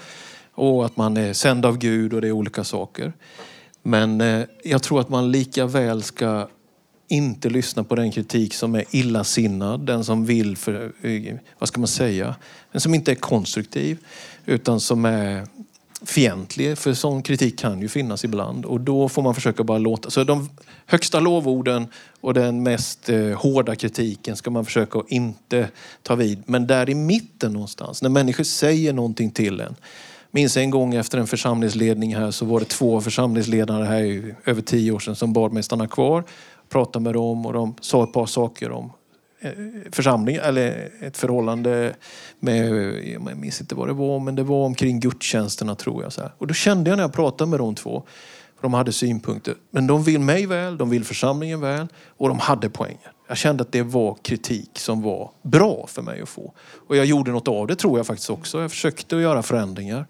Och 0.58 0.86
att 0.86 0.98
man 0.98 1.18
är 1.18 1.34
sänd 1.34 1.66
av 1.66 1.78
Gud 1.78 2.14
och 2.14 2.22
det 2.22 2.28
är 2.28 2.32
olika 2.32 2.64
saker. 2.64 3.14
Men 3.84 4.22
eh, 4.22 4.46
jag 4.64 4.84
tror 4.84 5.02
att 5.02 5.10
man 5.10 5.32
lika 5.32 5.66
väl 5.66 6.04
ska 6.04 6.48
inte 7.08 7.50
lyssna 7.50 7.84
på 7.84 7.96
den 7.96 8.12
kritik 8.12 8.54
som 8.54 8.76
är 8.76 8.84
illasinnad, 8.92 9.80
den 9.80 10.04
som 10.04 10.26
vill, 10.26 10.58
för, 10.58 10.92
eh, 11.02 11.36
vad 11.60 11.70
ska 11.70 11.80
man 11.80 11.88
säga, 11.88 12.36
den 12.72 12.82
som 12.82 12.94
inte 12.94 13.12
är 13.12 13.16
konstruktiv 13.16 13.98
utan 14.46 14.80
som 14.80 15.06
är 15.06 15.48
fientlig. 16.06 16.78
För 16.78 16.94
sån 16.94 17.22
kritik 17.22 17.60
kan 17.60 17.82
ju 17.82 17.88
finnas 17.88 18.24
ibland 18.24 18.66
och 18.66 18.82
då 18.82 19.10
får 19.10 19.22
man 19.22 19.36
försöka 19.36 19.64
bara 19.64 19.78
låta. 19.78 20.10
Så 20.10 20.24
de 20.24 20.50
högsta 20.86 21.20
lovorden 21.20 21.88
och 22.22 22.34
den 22.34 22.64
mest 22.64 23.10
eh, 23.10 23.42
hårda 23.42 23.76
kritiken 23.76 24.36
ska 24.36 24.52
man 24.52 24.66
försöka 24.66 25.00
att 25.00 25.12
inte 25.12 25.70
ta 26.04 26.16
vid. 26.16 26.44
Men 26.46 26.68
där 26.68 26.90
i 26.90 26.96
mitten 26.96 27.54
någonstans, 27.54 28.02
när 28.02 28.10
människor 28.10 28.44
säger 28.44 28.94
någonting 28.94 29.32
till 29.32 29.60
en. 29.60 29.76
Minns 30.32 30.58
en 30.58 30.70
gång 30.70 30.96
efter 30.96 31.18
en 31.18 31.28
församlingsledning 31.28 32.16
här 32.16 32.32
så 32.32 32.46
var 32.46 32.60
det 32.60 32.66
två 32.66 33.02
församlingsledare 33.02 33.86
här 33.86 34.02
i 34.02 34.36
över 34.46 34.62
tio 34.62 34.92
år 34.92 35.00
sedan 35.00 35.16
som 35.16 35.34
bad 35.34 35.54
mig 35.54 35.64
stanna 35.64 35.88
kvar 35.88 36.24
prata 36.70 37.00
med 37.00 37.14
dem 37.14 37.46
och 37.46 37.54
de 37.54 37.76
sa 37.82 38.04
ett 38.04 38.14
par 38.14 38.26
saker 38.26 38.72
om 38.72 38.92
eh, 39.40 39.52
församling 39.92 40.36
eller 40.36 40.90
ett 41.02 41.18
förhållande 41.18 41.96
med, 42.40 42.70
jag 43.06 43.38
minns 43.38 43.62
inte 43.62 43.76
vad 43.76 43.88
det 43.88 43.94
var, 43.94 44.20
men 44.20 44.36
det 44.36 44.44
var 44.44 44.66
omkring 44.66 45.00
gudstjänsterna 45.00 45.76
tror 45.76 46.04
jag. 46.04 46.14
Så 46.14 46.22
här. 46.22 46.32
Och 46.38 46.48
då 46.48 46.54
kände 46.54 46.90
jag 46.90 46.98
när 46.98 47.04
jag 47.04 47.14
pratade 47.14 47.50
med 47.50 47.60
de 47.60 47.76
två, 47.76 48.04
de 48.62 48.74
hade 48.74 48.92
synpunkter. 48.92 49.56
Men 49.72 49.88
de 49.88 50.04
vill 50.04 50.20
mig 50.20 50.46
väl, 50.46 50.78
de 50.78 50.90
vill 50.90 51.04
församlingen 51.04 51.62
väl 51.62 51.88
och 52.18 52.30
de 52.30 52.40
hade 52.40 52.70
poängen. 52.70 53.12
Jag 53.28 53.38
kände 53.38 53.62
att 53.62 53.72
det 53.72 53.84
var 53.84 54.18
kritik 54.22 54.80
som 54.80 55.02
var 55.02 55.32
bra 55.42 55.86
för 55.88 56.02
mig 56.02 56.22
att 56.22 56.30
få. 56.30 56.54
Och 56.88 56.96
jag 56.96 57.06
gjorde 57.06 57.32
något 57.32 57.48
av 57.48 57.68
det 57.68 57.76
tror 57.76 58.00
jag 58.00 58.08
faktiskt 58.08 58.30
också. 58.30 58.62
Jag 58.62 58.72
försökte 58.72 59.16
att 59.16 59.22
göra 59.22 59.44
förändringar. 59.44 60.06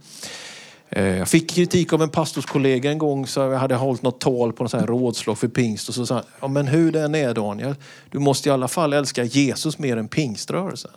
Eh, 0.89 1.17
jag 1.17 1.27
fick 1.27 1.49
kritik 1.49 1.93
av 1.93 2.01
en 2.01 2.09
pastorskollega 2.09 2.91
en 2.91 2.97
gång 2.97 3.27
så 3.27 3.39
jag 3.39 3.57
hade 3.57 3.75
hållit 3.75 4.01
något 4.01 4.19
tal 4.19 4.53
på 4.53 4.63
något 4.63 4.73
rådslag 4.73 5.37
för 5.37 5.47
pingst 5.47 5.89
och 5.89 5.95
så 5.95 6.05
sa 6.05 6.15
han, 6.15 6.23
ja 6.39 6.47
men 6.47 6.67
hur 6.67 6.91
den 6.91 7.15
är 7.15 7.33
Daniel, 7.33 7.75
du 8.11 8.19
måste 8.19 8.49
i 8.49 8.51
alla 8.51 8.67
fall 8.67 8.93
älska 8.93 9.23
Jesus 9.23 9.79
mer 9.79 9.97
än 9.97 10.07
pingströrelsen. 10.07 10.91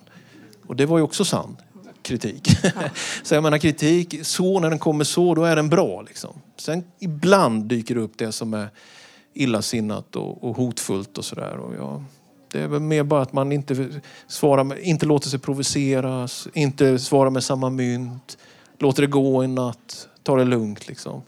Och 0.67 0.75
det 0.75 0.85
var 0.85 0.97
ju 0.97 1.03
också 1.03 1.25
sann 1.25 1.57
kritik. 2.01 2.47
så 3.23 3.35
jag 3.35 3.43
menar 3.43 3.57
kritik, 3.57 4.15
så 4.23 4.59
när 4.59 4.69
den 4.69 4.79
kommer 4.79 5.03
så, 5.03 5.35
då 5.35 5.43
är 5.43 5.55
den 5.55 5.69
bra. 5.69 6.01
Liksom. 6.01 6.41
Sen 6.57 6.83
ibland 6.99 7.65
dyker 7.65 7.95
det 7.95 8.01
upp 8.01 8.17
det 8.17 8.31
som 8.31 8.53
är 8.53 8.69
illasinnat 9.33 10.15
och, 10.15 10.43
och 10.43 10.55
hotfullt 10.55 11.17
och 11.17 11.25
sådär. 11.25 11.59
det 12.51 12.59
är 12.59 12.67
väl 12.67 12.79
mer 12.79 13.03
bara 13.03 13.21
att 13.21 13.33
man 13.33 13.51
inte, 13.51 14.01
svarar 14.27 14.63
med, 14.63 14.79
inte 14.79 15.05
låter 15.05 15.29
sig 15.29 15.39
provoceras, 15.39 16.47
inte 16.53 16.99
svarar 16.99 17.29
med 17.29 17.43
samma 17.43 17.69
mynt 17.69 18.37
låter 18.81 19.01
det 19.01 19.07
gå 19.07 19.41
en 19.41 19.55
natt, 19.55 20.07
tar 20.23 20.37
det 20.37 20.45
lugnt. 20.45 20.87
Liksom. 20.87 21.21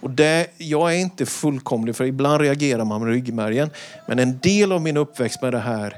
Och 0.00 0.10
det, 0.10 0.46
jag 0.56 0.94
är 0.94 0.98
inte 0.98 1.26
fullkomlig, 1.26 1.96
för 1.96 2.04
ibland 2.04 2.40
reagerar 2.40 2.84
man 2.84 3.00
med 3.00 3.10
ryggmärgen. 3.10 3.70
Men 4.08 4.18
en 4.18 4.38
del 4.38 4.72
av 4.72 4.82
min 4.82 4.96
uppväxt 4.96 5.42
med 5.42 5.52
det 5.52 5.58
här, 5.58 5.90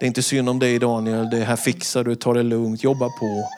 det 0.00 0.04
är 0.04 0.06
inte 0.06 0.22
synd 0.22 0.48
om 0.48 0.58
dig 0.58 0.78
Daniel, 0.78 1.30
det 1.30 1.44
här 1.44 1.56
fixar 1.56 2.04
du, 2.04 2.14
ta 2.14 2.32
det 2.32 2.42
lugnt, 2.42 2.84
jobba 2.84 3.08
på. 3.08 3.48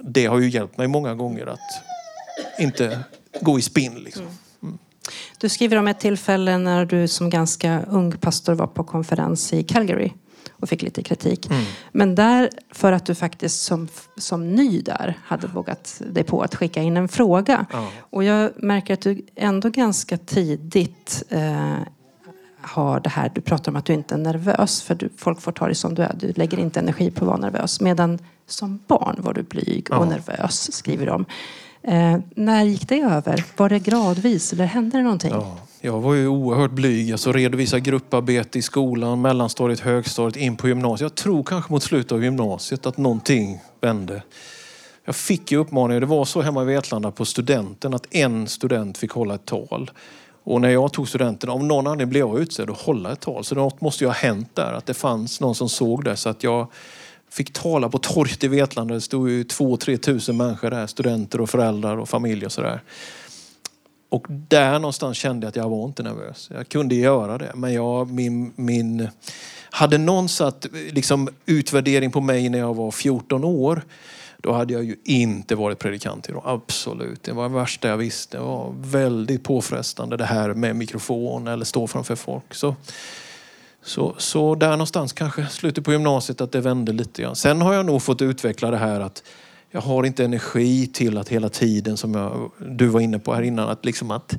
Det 0.00 0.26
har 0.26 0.38
ju 0.38 0.50
hjälpt 0.50 0.78
mig 0.78 0.88
många 0.88 1.14
gånger 1.14 1.46
att 1.46 1.82
inte 2.58 2.98
gå 3.40 3.58
i 3.58 3.62
spinn. 3.62 3.94
Liksom. 3.94 4.22
Mm. 4.22 4.34
Du 5.44 5.48
skriver 5.48 5.76
om 5.76 5.88
ett 5.88 6.00
tillfälle 6.00 6.58
när 6.58 6.86
du 6.86 7.08
som 7.08 7.30
ganska 7.30 7.82
ung 7.82 8.12
pastor 8.12 8.54
var 8.54 8.66
på 8.66 8.84
konferens 8.84 9.52
i 9.52 9.62
Calgary 9.62 10.12
och 10.52 10.68
fick 10.68 10.82
lite 10.82 11.02
kritik. 11.02 11.50
Mm. 11.50 11.64
Men 11.92 12.14
där, 12.14 12.50
för 12.70 12.92
att 12.92 13.06
du 13.06 13.14
faktiskt 13.14 13.62
som, 13.62 13.88
som 14.16 14.50
ny 14.50 14.80
där 14.80 15.18
hade 15.24 15.46
vågat 15.46 16.02
dig 16.10 16.24
på 16.24 16.42
att 16.42 16.54
skicka 16.54 16.82
in 16.82 16.96
en 16.96 17.08
fråga. 17.08 17.66
Ja. 17.72 17.88
Och 17.98 18.24
jag 18.24 18.50
märker 18.56 18.94
att 18.94 19.00
du 19.00 19.26
ändå 19.34 19.70
ganska 19.70 20.18
tidigt 20.18 21.22
eh, 21.28 21.78
har 22.60 23.00
det 23.00 23.10
här, 23.10 23.32
du 23.34 23.40
pratar 23.40 23.72
om 23.72 23.76
att 23.76 23.84
du 23.84 23.92
inte 23.92 24.14
är 24.14 24.18
nervös 24.18 24.82
för 24.82 24.94
du, 24.94 25.10
folk 25.16 25.40
får 25.40 25.52
ta 25.52 25.66
dig 25.66 25.74
som 25.74 25.94
du 25.94 26.02
är. 26.02 26.14
Du 26.18 26.32
lägger 26.36 26.58
inte 26.58 26.80
energi 26.80 27.10
på 27.10 27.24
att 27.24 27.28
vara 27.28 27.36
nervös. 27.50 27.80
Medan 27.80 28.18
som 28.46 28.80
barn 28.86 29.16
var 29.18 29.34
du 29.34 29.42
blyg 29.42 29.90
och 29.90 29.96
ja. 29.96 30.04
nervös, 30.04 30.72
skriver 30.72 31.06
de. 31.06 31.24
Eh, 31.86 32.18
när 32.34 32.64
gick 32.64 32.88
det 32.88 33.00
över? 33.00 33.44
Var 33.56 33.68
det 33.68 33.78
gradvis 33.78 34.52
eller 34.52 34.64
hände 34.64 34.96
det 34.96 35.02
någonting? 35.02 35.30
Ja. 35.30 35.58
Jag 35.80 36.00
var 36.00 36.14
ju 36.14 36.28
oerhört 36.28 36.70
blyg. 36.70 37.12
Alltså 37.12 37.32
redovisa 37.32 37.78
grupparbete 37.78 38.58
i 38.58 38.62
skolan, 38.62 39.20
mellanstadiet, 39.20 39.80
högstadiet, 39.80 40.36
in 40.36 40.56
på 40.56 40.68
gymnasiet. 40.68 41.00
Jag 41.00 41.14
tror 41.14 41.42
kanske 41.42 41.72
mot 41.72 41.82
slutet 41.82 42.12
av 42.12 42.24
gymnasiet 42.24 42.86
att 42.86 42.96
någonting 42.96 43.60
vände. 43.80 44.22
Jag 45.04 45.16
fick 45.16 45.52
ju 45.52 45.58
uppmaningar, 45.58 46.00
det 46.00 46.06
var 46.06 46.24
så 46.24 46.42
hemma 46.42 46.62
i 46.62 46.64
Vetlanda 46.64 47.10
på 47.10 47.24
studenten 47.24 47.94
att 47.94 48.14
en 48.14 48.46
student 48.46 48.98
fick 48.98 49.10
hålla 49.10 49.34
ett 49.34 49.44
tal. 49.44 49.90
Och 50.44 50.60
när 50.60 50.68
jag 50.68 50.92
tog 50.92 51.08
studenten, 51.08 51.50
av 51.50 51.64
någon 51.64 51.86
anledning 51.86 52.10
blev 52.10 52.26
jag 52.26 52.40
utsedd 52.40 52.70
att 52.70 52.80
hålla 52.80 53.12
ett 53.12 53.20
tal. 53.20 53.44
Så 53.44 53.54
något 53.54 53.80
måste 53.80 54.04
ju 54.04 54.08
ha 54.08 54.14
hänt 54.14 54.50
där, 54.54 54.72
att 54.72 54.86
det 54.86 54.94
fanns 54.94 55.40
någon 55.40 55.54
som 55.54 55.68
såg 55.68 56.04
det. 56.04 56.16
Så 56.16 56.28
att 56.28 56.42
jag 56.42 56.66
fick 57.34 57.52
tala 57.52 57.88
på 57.88 57.98
torget 57.98 58.44
i 58.44 58.48
Vetlanda. 58.48 58.94
Det 58.94 59.00
stod 59.00 59.30
ju 59.30 59.44
två, 59.44 59.76
tre 59.76 59.96
tusen 59.96 60.36
människor 60.36 60.70
där, 60.70 60.86
studenter 60.86 61.40
och 61.40 61.50
föräldrar 61.50 61.96
och 61.96 62.08
familj 62.08 62.46
och 62.46 62.52
sådär. 62.52 62.82
Och 64.08 64.26
där 64.28 64.78
någonstans 64.78 65.16
kände 65.16 65.44
jag 65.44 65.48
att 65.48 65.56
jag 65.56 65.68
var 65.68 65.84
inte 65.84 66.02
nervös. 66.02 66.50
Jag 66.54 66.68
kunde 66.68 66.94
göra 66.94 67.38
det. 67.38 67.52
Men 67.54 67.72
jag, 67.72 68.10
min, 68.10 68.52
min, 68.56 69.08
hade 69.70 69.98
någon 69.98 70.28
satt 70.28 70.66
liksom, 70.90 71.28
utvärdering 71.46 72.10
på 72.10 72.20
mig 72.20 72.48
när 72.48 72.58
jag 72.58 72.74
var 72.74 72.90
14 72.90 73.44
år, 73.44 73.82
då 74.38 74.52
hade 74.52 74.72
jag 74.72 74.84
ju 74.84 74.96
inte 75.04 75.54
varit 75.54 75.78
predikant 75.78 76.28
idag. 76.28 76.42
Absolut. 76.44 77.22
Det 77.22 77.32
var 77.32 77.48
det 77.48 77.54
värsta 77.54 77.88
jag 77.88 77.96
visste. 77.96 78.36
Det 78.36 78.42
var 78.42 78.74
väldigt 78.78 79.44
påfrestande 79.44 80.16
det 80.16 80.24
här 80.24 80.54
med 80.54 80.76
mikrofon 80.76 81.46
eller 81.46 81.64
stå 81.64 81.86
framför 81.86 82.16
folk. 82.16 82.54
Så, 82.54 82.76
så, 83.84 84.14
så 84.18 84.54
där 84.54 84.70
någonstans, 84.70 85.12
kanske 85.12 85.46
slutet 85.46 85.84
på 85.84 85.92
gymnasiet, 85.92 86.40
att 86.40 86.52
det 86.52 86.60
vände 86.60 86.92
lite 86.92 87.22
grann. 87.22 87.36
Sen 87.36 87.60
har 87.60 87.74
jag 87.74 87.86
nog 87.86 88.02
fått 88.02 88.22
utveckla 88.22 88.70
det 88.70 88.76
här 88.76 89.00
att 89.00 89.22
jag 89.70 89.80
har 89.80 90.04
inte 90.04 90.24
energi 90.24 90.86
till 90.86 91.18
att 91.18 91.28
hela 91.28 91.48
tiden, 91.48 91.96
som 91.96 92.14
jag, 92.14 92.50
du 92.68 92.86
var 92.86 93.00
inne 93.00 93.18
på 93.18 93.34
här 93.34 93.42
innan, 93.42 93.68
att 93.68 93.84
liksom 93.84 94.10
att 94.10 94.36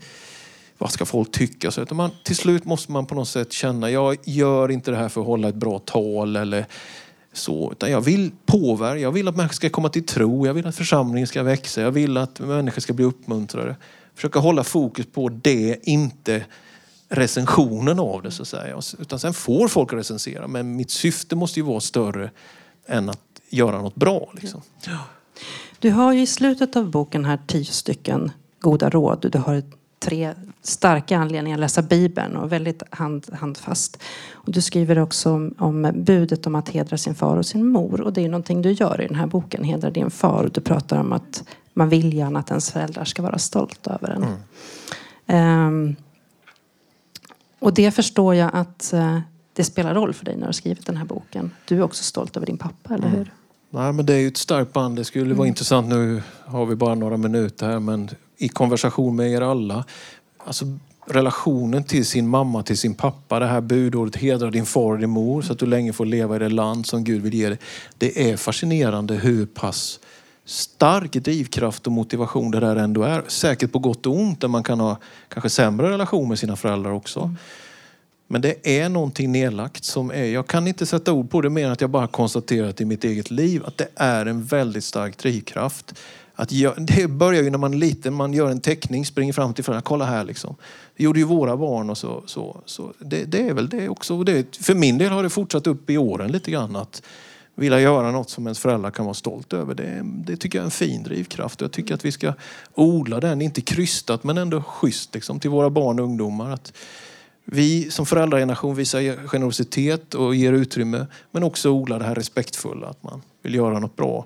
vad 0.78 0.92
ska 0.92 1.06
folk 1.06 1.32
tycka? 1.32 1.72
Så 1.72 1.86
man, 1.92 2.12
till 2.24 2.36
slut 2.36 2.66
måste 2.66 2.92
man 2.92 3.06
på 3.06 3.16
något 3.16 3.28
sätt 3.28 3.54
känna, 3.54 3.92
jag 3.92 4.18
gör 4.24 4.72
inte 4.72 4.92
det 4.92 4.98
här 4.98 5.10
för 5.10 5.22
att 5.22 5.28
hålla 5.28 5.48
ett 5.48 5.56
bra 5.56 5.80
tal 5.80 6.36
eller 6.36 6.66
så, 7.34 7.72
utan 7.72 7.92
jag 7.92 8.02
vill 8.02 8.32
påverka. 8.46 9.00
Jag 9.00 9.12
vill 9.12 9.28
att 9.28 9.36
människor 9.36 9.54
ska 9.54 9.70
komma 9.70 9.90
till 9.90 10.06
tro. 10.06 10.46
Jag 10.46 10.54
vill 10.54 10.68
att 10.68 10.75
församlingen 10.75 11.28
ska 11.28 11.44
växa. 11.44 11.82
Jag 11.82 11.92
vill 11.92 12.18
att 12.18 12.40
människor 12.40 12.82
ska 12.82 12.94
bli 12.94 13.06
uppmuntrade. 13.06 13.75
Försöka 14.16 14.40
hålla 14.40 14.64
fokus 14.64 15.06
på 15.14 15.30
det, 15.30 15.78
inte 15.84 16.46
recensionen 17.10 18.00
av 18.00 18.22
det 18.22 18.32
så 18.32 18.42
att 18.42 18.48
säga. 18.48 18.82
Utan 19.00 19.20
sen 19.20 19.34
får 19.34 19.68
folk 19.68 19.94
recensera, 19.94 20.48
men 20.48 20.76
mitt 20.76 20.92
syfte 20.92 21.36
måste 21.36 21.60
ju 21.60 21.66
vara 21.66 21.80
större 21.80 22.32
än 22.88 23.10
att 23.10 23.22
göra 23.50 23.82
något 23.82 23.96
bra. 23.96 24.30
Liksom. 24.34 24.62
Ja. 24.88 24.98
Du 25.80 25.92
har 25.92 26.14
ju 26.14 26.22
i 26.22 26.28
slutet 26.28 26.76
av 26.76 26.92
boken 26.92 27.26
här 27.26 27.40
tio 27.48 27.66
stycken 27.66 28.32
goda 28.60 28.90
råd. 28.90 29.30
Du 29.32 29.38
har 29.38 29.64
tre 30.00 30.34
starka 30.62 31.18
anledningar 31.18 31.58
att 31.58 31.62
läsa 31.62 31.82
Bibeln 31.82 32.36
och 32.36 32.52
väldigt 32.52 32.84
hand, 32.90 33.26
handfast. 33.34 34.00
Och 34.34 34.52
du 34.52 34.62
skriver 34.62 35.00
också 35.00 35.32
om, 35.32 35.56
om, 35.58 35.92
budet 35.96 36.48
om 36.48 36.56
att 36.56 36.70
hedra 36.70 36.98
sin 36.98 37.16
far 37.16 37.38
och 37.38 37.46
sin 37.46 37.68
mor. 37.68 38.02
Och 38.02 38.14
det 38.14 38.22
är 38.22 38.30
någonting 38.30 38.62
du 38.62 38.72
gör 38.72 39.02
i 39.02 39.08
den 39.08 39.16
här 39.16 39.28
boken, 39.28 39.64
Hedra 39.64 39.90
din 39.90 40.12
far. 40.12 40.44
Och 40.44 40.52
du 40.52 40.62
pratar 40.62 41.00
om 41.00 41.14
att 41.14 41.44
man 41.74 41.90
vill 41.90 42.14
gärna 42.14 42.40
att 42.40 42.50
ens 42.50 42.72
föräldrar 42.72 43.06
ska 43.06 43.22
vara 43.22 43.38
stolta 43.38 43.94
över 44.02 44.10
en. 44.10 44.24
Mm. 45.28 45.68
Um, 45.68 45.96
och 47.60 47.74
det 47.74 47.92
förstår 47.92 48.36
jag 48.36 48.50
att 48.54 48.92
uh, 48.94 49.20
det 49.54 49.64
spelar 49.64 49.94
roll 49.94 50.14
för 50.14 50.26
dig 50.26 50.34
när 50.34 50.42
du 50.42 50.48
har 50.48 50.52
skrivit 50.52 50.86
den 50.86 50.98
här 50.98 51.06
boken. 51.06 51.52
Du 51.66 51.78
är 51.78 51.82
också 51.82 52.04
stolt 52.04 52.38
över 52.38 52.48
din 52.48 52.58
pappa, 52.58 52.94
eller 52.94 53.08
mm. 53.08 53.18
hur? 53.18 53.34
Nej, 53.70 53.94
men 53.94 54.06
det 54.06 54.14
är 54.14 54.20
ju 54.20 54.28
ett 54.28 54.38
starkt 54.38 54.74
band. 54.74 54.96
Det 54.96 55.06
skulle 55.06 55.26
vara 55.26 55.34
mm. 55.34 55.48
intressant, 55.48 55.88
nu 55.88 56.22
har 56.46 56.66
vi 56.66 56.76
bara 56.76 56.96
några 56.96 57.18
minuter 57.18 57.68
här, 57.68 57.80
men 57.80 58.10
i 58.38 58.50
konversation 58.50 59.16
med 59.16 59.32
er 59.32 59.42
alla. 59.42 59.86
Alltså 60.38 60.66
relationen 61.08 61.84
till 61.84 62.06
sin 62.06 62.28
mamma, 62.28 62.64
till 62.64 62.78
sin 62.78 62.94
pappa, 62.94 63.40
det 63.40 63.46
här 63.46 63.62
budordet 63.62 64.16
hedra 64.16 64.52
din 64.52 64.66
far 64.66 64.92
och 64.92 65.00
din 65.00 65.10
mor 65.10 65.42
så 65.42 65.54
att 65.54 65.60
du 65.60 65.66
länge 65.66 65.94
får 65.94 66.06
leva 66.06 66.36
i 66.36 66.40
det 66.40 66.50
land 66.50 66.86
som 66.86 67.04
Gud 67.04 67.22
vill 67.22 67.34
ge 67.34 67.50
dig. 67.50 67.58
Det 67.98 68.32
är 68.32 68.38
fascinerande 68.38 69.16
hur 69.16 69.46
pass 69.46 70.00
stark 70.46 71.12
drivkraft 71.12 71.88
och 71.88 71.94
motivation 71.94 72.52
det 72.52 72.60
där 72.60 72.75
ändå 72.75 73.04
är. 73.04 73.24
Säkert 73.28 73.72
på 73.72 73.80
gott 73.80 74.06
och 74.06 74.16
ont, 74.16 74.42
där 74.42 74.48
man 74.48 74.64
kan 74.64 74.80
ha 74.80 74.98
kanske 75.30 75.50
sämre 75.50 75.90
relation 75.90 76.30
med 76.30 76.40
sina 76.40 76.56
föräldrar 76.56 76.92
också. 76.92 77.20
Mm. 77.20 77.36
Men 78.28 78.42
det 78.42 78.80
är 78.80 78.90
någonting 78.90 79.32
nedlagt 79.32 79.84
som 79.84 80.12
är, 80.12 80.24
jag 80.24 80.48
kan 80.48 80.68
inte 80.68 80.86
sätta 80.86 81.14
ord 81.14 81.30
på 81.30 81.42
det 81.42 81.50
mer 81.50 81.66
än 81.66 81.72
att 81.72 81.82
jag 81.82 81.90
bara 81.90 82.08
konstaterat 82.08 82.82
i 82.82 82.86
mitt 82.86 83.04
eget 83.04 83.32
liv 83.32 83.66
att 83.66 83.78
det 83.78 83.88
är 83.96 84.25
en 84.25 84.44
väldigt 84.44 84.84
stark 84.84 85.18
drivkraft. 85.18 85.94
att 86.36 86.52
jag, 86.52 86.74
det 86.88 87.08
börjar 87.08 87.44
ju 87.44 87.50
när 87.50 87.58
man 87.58 87.74
är 87.74 87.78
liten, 87.78 88.14
man 88.14 88.34
gör 88.34 88.50
en 88.50 88.62
teckning, 88.62 89.06
springer 89.06 89.34
fram 89.34 89.54
till 89.54 89.64
föräldrarna, 89.64 89.82
kolla 89.82 90.06
här 90.06 90.24
liksom. 90.24 90.56
Det 90.98 91.04
gjorde 91.04 91.20
ju 91.20 91.25
våra 91.25 91.58
barn 91.58 91.90
och 91.90 91.98
så. 91.98 92.24
så, 92.25 92.62
så 92.66 92.94
det, 93.00 93.24
det 93.24 93.50
är 93.50 93.54
väl 93.54 93.70
det 93.70 93.90
också. 93.90 94.24
Det, 94.24 94.56
för 94.56 94.75
min 94.75 94.98
del 94.98 95.12
har 95.12 95.24
det 95.24 95.30
fortsatt 95.30 95.68
upp 95.68 95.90
i 95.90 95.98
åren 95.98 96.32
lite 96.32 96.52
grann. 96.52 96.75
Att 96.75 97.02
vilja 97.56 97.80
göra 97.80 98.12
något 98.12 98.30
som 98.30 98.48
ens 98.48 98.60
föräldrar 98.60 98.92
kan 98.92 99.06
vara 99.06 99.14
stolt 99.14 99.54
över. 99.54 99.76
Det, 99.76 100.02
det 100.04 100.38
tycker 100.38 100.58
jag 100.58 100.64
är 100.64 100.66
en 100.66 100.72
fin 100.72 101.04
drivkraft. 101.04 101.62
Jag 101.62 101.72
tycker 101.72 101.94
att 101.94 102.06
vi 102.06 102.12
ska 102.12 102.34
odla 102.74 103.20
den, 103.20 103.42
inte 103.42 103.62
krystat 103.62 104.24
men 104.24 104.38
ändå 104.38 104.62
schysst 104.62 105.14
liksom, 105.14 105.40
till 105.40 105.50
våra 105.50 105.70
barn 105.70 106.00
och 106.00 106.06
ungdomar. 106.06 106.52
Att 106.52 106.74
vi 107.46 107.92
som 107.92 108.06
föräldrageneration 108.06 108.76
visar 108.76 109.28
generositet 109.28 110.14
och 110.14 110.36
ger 110.36 110.54
utrymme 110.54 111.08
men 111.32 111.44
också 111.44 111.70
odlar 111.70 112.00
det 112.00 112.06
här 112.06 112.16
respektfulla, 112.16 112.88
att 112.88 113.04
man 113.04 113.22
vill 113.42 113.56
göra 113.56 113.80
något 113.80 113.96
bra 113.96 114.26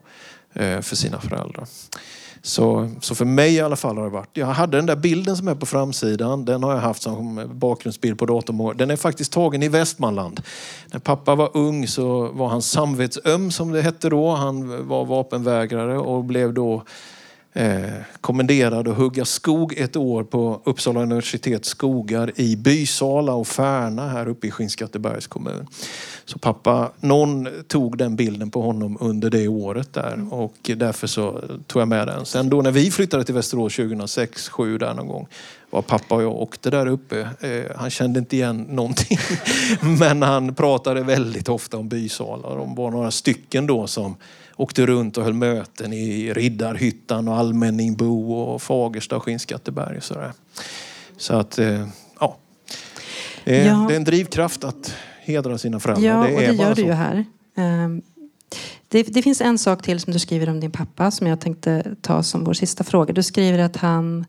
eh, 0.53 0.81
för 0.81 0.95
sina 0.95 1.21
föräldrar. 1.21 1.67
Så, 2.41 2.89
så 3.01 3.15
för 3.15 3.25
mig 3.25 3.53
i 3.53 3.59
alla 3.59 3.75
fall 3.75 3.97
har 3.97 4.03
det 4.03 4.09
varit. 4.09 4.37
Jag 4.37 4.45
hade 4.45 4.77
den 4.77 4.85
där 4.85 4.95
bilden 4.95 5.37
som 5.37 5.47
är 5.47 5.55
på 5.55 5.65
framsidan. 5.65 6.45
Den 6.45 6.63
har 6.63 6.73
jag 6.73 6.79
haft 6.79 7.01
som 7.01 7.49
bakgrundsbild 7.53 8.19
på 8.19 8.25
datorn. 8.25 8.77
Den 8.77 8.91
är 8.91 8.95
faktiskt 8.95 9.31
tagen 9.31 9.63
i 9.63 9.69
Västmanland. 9.69 10.41
När 10.91 10.99
pappa 10.99 11.35
var 11.35 11.57
ung 11.57 11.87
så 11.87 12.27
var 12.31 12.47
han 12.47 12.61
samvetsöm 12.61 13.51
som 13.51 13.71
det 13.71 13.81
hette 13.81 14.09
då. 14.09 14.35
Han 14.35 14.87
var 14.87 15.05
vapenvägrare 15.05 15.97
och 15.97 16.23
blev 16.23 16.53
då 16.53 16.83
eh, 17.59 17.91
kommenderad 18.21 18.87
att 18.87 18.97
hugga 18.97 19.25
skog 19.25 19.73
ett 19.77 19.95
år 19.95 20.23
på 20.23 20.61
Uppsala 20.63 21.01
universitets 21.01 21.69
skogar 21.69 22.31
i 22.35 22.55
Bysala 22.55 23.33
och 23.33 23.47
Färna 23.47 24.09
här 24.09 24.27
uppe 24.27 24.47
i 24.47 24.51
Skinnskattebergs 24.51 25.27
kommun. 25.27 25.67
Så 26.25 26.39
pappa, 26.39 26.91
någon 26.99 27.47
tog 27.67 27.97
den 27.97 28.15
bilden 28.15 28.51
på 28.51 28.61
honom 28.61 28.97
under 28.99 29.29
det 29.29 29.47
året 29.47 29.93
där 29.93 30.33
och 30.33 30.55
därför 30.75 31.07
så 31.07 31.41
tog 31.67 31.81
jag 31.81 31.87
med 31.87 32.07
den. 32.07 32.25
Sen 32.25 32.49
då 32.49 32.61
när 32.61 32.71
vi 32.71 32.91
flyttade 32.91 33.23
till 33.23 33.35
Västerås 33.35 33.75
2006, 33.75 34.45
2007 34.45 34.77
där 34.77 34.93
någon 34.93 35.07
gång 35.07 35.27
var 35.69 35.81
pappa 35.81 36.15
och 36.15 36.23
jag 36.23 36.31
åkte 36.31 36.69
där 36.69 36.87
uppe. 36.87 37.19
Eh, 37.39 37.75
han 37.75 37.89
kände 37.89 38.19
inte 38.19 38.35
igen 38.35 38.65
någonting. 38.69 39.17
Men 39.99 40.21
han 40.21 40.55
pratade 40.55 41.01
väldigt 41.03 41.49
ofta 41.49 41.77
om 41.77 41.89
Bysala. 41.89 42.55
De 42.55 42.75
var 42.75 42.91
några 42.91 43.11
stycken 43.11 43.67
då 43.67 43.87
som 43.87 44.15
åkte 44.59 44.85
runt 44.85 45.17
och 45.17 45.23
höll 45.23 45.33
möten 45.33 45.93
i 45.93 46.33
Riddarhyttan 46.33 47.27
och 47.27 47.35
Allmänningbo 47.35 48.33
och 48.33 48.61
Fagersta 48.61 49.15
och 49.15 49.23
Skinnskatteberg. 49.23 49.97
Och 49.97 50.03
sådär. 50.03 50.31
Så 51.17 51.35
att, 51.35 51.59
eh, 51.59 51.67
ja. 51.67 51.87
ja. 52.19 52.37
Det 53.43 53.93
är 53.93 53.95
en 53.95 54.03
drivkraft 54.03 54.63
att 54.63 54.95
hedra 55.21 55.57
sina 55.57 55.79
föräldrar. 55.79 56.07
Ja, 56.07 56.23
det 56.27 56.35
och 56.35 56.41
det 56.41 56.63
gör 56.63 56.75
du 56.75 56.81
ju 56.81 56.91
här. 56.91 57.25
Ehm, 57.55 58.01
det, 58.87 59.03
det, 59.03 59.21
finns 59.21 59.41
en 59.41 59.57
sak 59.57 59.81
till 59.81 59.99
som 59.99 60.13
du 60.13 60.19
skriver 60.19 60.49
om 60.49 60.59
din 60.59 60.71
pappa 60.71 61.11
som 61.11 61.27
jag 61.27 61.39
tänkte 61.39 61.95
ta 62.01 62.23
som 62.23 62.43
vår 62.43 62.53
sista 62.53 62.83
fråga. 62.83 63.13
Du 63.13 63.23
skriver 63.23 63.59
att 63.59 63.75
han 63.75 64.25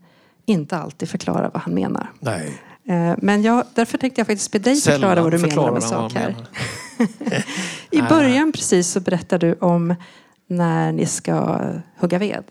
inte 0.47 0.77
alltid 0.77 1.09
förklarar 1.09 1.51
vad 1.55 1.63
han 1.63 1.75
menar. 1.75 2.11
Nej. 2.21 2.63
Ehm, 2.91 3.19
men 3.23 3.43
jag, 3.43 3.65
därför 3.75 3.99
tänkte 3.99 4.21
jag 4.21 4.27
faktiskt 4.27 4.53
be 4.53 4.59
dig 4.59 4.77
Sällan 4.77 5.01
förklara 5.01 5.23
vad 5.23 5.33
du 5.33 5.39
menar 5.39 5.73
med 5.73 5.83
sak 5.83 6.13
här. 6.15 6.37
I 7.91 8.03
början 8.03 8.53
precis 8.53 8.89
så 8.89 9.01
berättar 9.01 9.39
du 9.39 9.55
om 9.61 9.95
när 10.47 10.93
ni 10.93 11.07
ska 11.07 11.61
hugga 11.99 12.19
ved. 12.19 12.45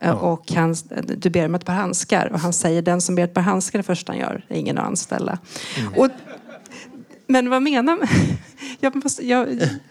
Ja. 0.00 0.14
Och 0.14 0.52
han, 0.52 0.74
du 1.16 1.30
ber 1.30 1.46
om 1.46 1.54
ett 1.54 1.64
par 1.64 1.72
handskar 1.72 2.32
och 2.32 2.40
han 2.40 2.52
säger 2.52 2.82
den 2.82 3.00
som 3.00 3.14
ber 3.14 3.24
ett 3.24 3.34
par 3.34 3.42
handskar 3.42 3.78
det 3.78 3.82
första 3.82 4.12
han 4.12 4.20
gör 4.20 4.44
är 4.48 4.56
ingen 4.56 4.78
att 4.78 4.86
anställa. 4.86 5.38
Mm. 5.78 5.94
Och 5.94 6.10
men 7.26 7.50
vad 7.50 7.62
menar 7.62 7.96
man? 7.96 8.08
Jag, 8.80 9.02
jag, 9.20 9.48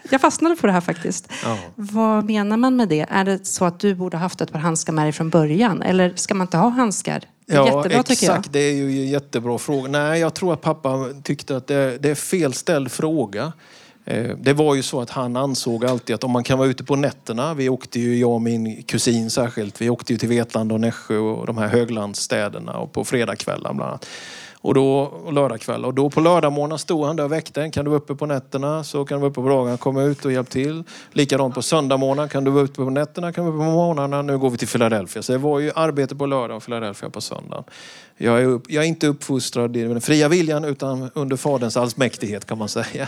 jag 0.10 0.22
fastnade 0.22 0.56
på 0.56 0.68
det 0.68 0.74
här 0.74 0.82
faktiskt. 0.82 1.32
Ja. 1.44 1.58
Vad 1.76 2.26
menar 2.26 2.58
man 2.58 2.76
med 2.76 2.90
det? 2.90 3.06
Är 3.10 3.26
det 3.26 3.46
så 3.46 3.66
att 3.66 3.80
du 3.80 3.96
borde 3.96 4.18
ha 4.18 4.22
haft 4.22 4.42
ett 4.42 4.52
par 4.52 4.60
handskar 4.60 4.94
med 4.94 5.06
dig 5.06 5.12
från 5.12 5.30
början? 5.30 5.82
Eller 5.82 6.14
ska 6.16 6.34
man 6.34 6.48
inte 6.48 6.58
ha 6.58 6.70
handskar? 6.70 7.24
Ja, 7.52 7.66
jättebra 7.66 8.00
exakt. 8.00 8.08
tycker 8.08 8.34
jag. 8.34 8.44
Det 8.52 8.60
är 8.60 8.74
ju 8.74 9.02
en 9.04 9.10
jättebra 9.10 9.58
fråga. 9.58 9.92
Nej, 9.92 10.20
jag 10.20 10.34
tror 10.34 10.54
att 10.54 10.62
pappa 10.62 11.10
tyckte 11.24 11.58
att 11.58 11.68
det, 11.68 11.98
det 11.98 12.10
är 12.10 12.16
fel 12.16 12.54
ställd 12.54 12.92
fråga. 12.92 13.54
Eh, 14.06 14.38
det 14.38 14.54
var 14.54 14.76
ju 14.76 14.84
så 14.84 15.02
att 15.02 15.10
han 15.10 15.36
ansåg 15.36 15.86
alltid 15.86 16.16
att 16.16 16.24
om 16.24 16.32
man 16.32 16.44
kan 16.44 16.58
vara 16.58 16.70
ute 16.70 16.84
på 16.84 16.96
nätterna, 16.96 17.54
vi 17.54 17.70
åkte 17.70 18.00
ju, 18.00 18.18
jag 18.18 18.32
och 18.32 18.42
min 18.42 18.84
kusin 18.84 19.30
särskilt, 19.30 19.82
vi 19.82 19.90
åkte 19.90 20.14
ju 20.14 20.20
till 20.20 20.30
Vetlanda 20.30 20.76
och 20.76 20.82
Nässjö 20.82 21.18
och 21.18 21.48
de 21.48 21.58
här 21.58 21.68
höglandsstäderna 21.68 22.78
och 22.78 22.92
på 22.92 23.04
fredagskvällar 23.04 23.74
bland 23.74 23.90
annat. 23.90 24.08
Och 24.62 24.74
då, 24.74 25.12
lördagkväll. 25.32 25.86
Och 25.86 25.94
då 25.94 26.10
på 26.10 26.22
lördagmorgnar 26.22 26.78
stod 26.78 27.06
han 27.06 27.16
där 27.16 27.24
och 27.24 27.32
väckte 27.32 27.62
en. 27.62 27.72
Kan 27.72 27.86
du 27.86 27.90
vara 27.90 28.00
uppe 28.00 28.16
på 28.16 28.26
nätterna 28.26 28.84
så 28.84 29.06
kan 29.06 29.18
du 29.18 29.22
vara 29.22 29.32
uppe 29.32 29.42
på 29.42 29.50
dagarna. 29.50 29.78
Komma 29.78 30.04
ut 30.04 30.26
och 30.26 30.32
hjälp 30.32 30.50
till. 30.50 30.84
Likadant 31.12 31.56
på 31.56 31.62
söndagmorgnar. 31.62 32.28
Kan 32.28 32.44
du 32.44 32.52
vara 32.52 32.64
uppe 32.64 32.76
på 32.76 32.90
nätterna, 32.90 33.34
kan 33.34 33.46
du 33.46 33.52
vara 33.52 33.62
uppe 33.62 33.72
på 33.72 33.76
morgnarna. 33.76 34.22
Nu 34.22 34.38
går 34.38 34.50
vi 34.50 34.58
till 34.58 34.68
Philadelphia. 34.68 35.24
Så 35.24 35.32
det 35.32 35.38
var 35.38 35.60
ju 35.60 35.72
arbete 35.76 36.16
på 36.16 36.26
lördag 36.26 36.58
och 36.58 36.64
Philadelphia 36.64 37.10
på 37.10 37.22
söndagen. 37.22 37.64
Jag 38.18 38.42
är, 38.42 38.46
upp, 38.46 38.64
jag 38.68 38.84
är 38.84 38.88
inte 38.88 39.08
uppfostrad 39.08 39.78
i 39.78 39.84
den 39.84 40.02
fria 40.02 40.28
viljan 40.28 40.66
utan 40.66 41.10
under 41.14 41.38
faderns 41.38 41.78
allsmäktighet 41.78 42.46
kan 42.46 42.58
man 42.58 42.70
säga. 42.70 43.08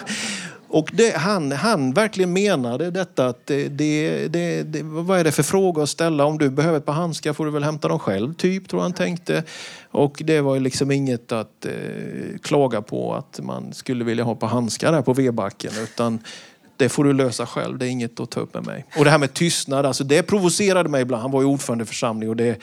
Och 0.74 0.90
det, 0.94 1.18
han, 1.18 1.52
han 1.52 1.94
verkligen 1.94 2.34
menade 2.34 2.92
detta 2.92 3.28
att 3.28 3.48
det, 3.48 3.68
det, 3.68 4.28
det, 4.28 4.64
det, 4.64 4.84
vad 4.84 5.20
är 5.20 5.24
det 5.24 5.32
för 5.32 5.44
fråga 5.44 5.84
att 5.84 5.90
ställa? 5.90 6.26
Om 6.26 6.38
du 6.38 6.50
behöver 6.50 6.78
ett 6.78 6.86
par 6.86 6.94
handskar 6.94 7.34
får 7.34 7.46
du 7.46 7.52
väl 7.52 7.64
hämta 7.64 7.88
dem 7.88 8.00
själv, 8.00 8.34
typ, 8.34 8.70
tror 8.70 8.82
han 8.82 8.94
tänkte. 8.94 9.44
Och 9.92 10.22
det 10.26 10.42
var 10.42 10.60
liksom 10.60 10.92
inget 10.92 11.32
att 11.32 11.66
eh, 11.66 11.72
klaga 12.42 12.82
på 12.82 13.16
att 13.16 13.40
man 13.44 13.74
skulle 13.74 14.04
vilja 14.04 14.24
ha 14.24 14.34
ett 14.34 14.40
par 14.40 14.48
handskar 14.48 14.92
där 14.92 15.02
på 15.02 15.14
vedbacken. 15.14 15.72
Utan 15.84 16.20
det 16.78 16.90
får 16.90 17.04
du 17.04 17.14
lösa 17.14 17.46
själv, 17.46 17.78
det 17.78 17.88
är 17.88 17.90
inget 17.90 18.20
att 18.20 18.30
ta 18.30 18.40
upp 18.40 18.54
med 18.54 18.66
mig. 18.66 18.86
Och 18.98 19.04
det 19.04 19.12
här 19.12 19.18
med 19.18 19.34
tystnad, 19.34 19.86
alltså 19.86 20.04
det 20.04 20.24
provocerade 20.24 20.90
mig 20.90 21.02
ibland. 21.02 21.22
Han 21.22 21.32
var 21.32 21.42
ju 21.42 21.48
ordförande 21.48 21.84
i 21.84 21.88
församling 21.88 22.30
och 22.30 22.36
det 22.36 22.62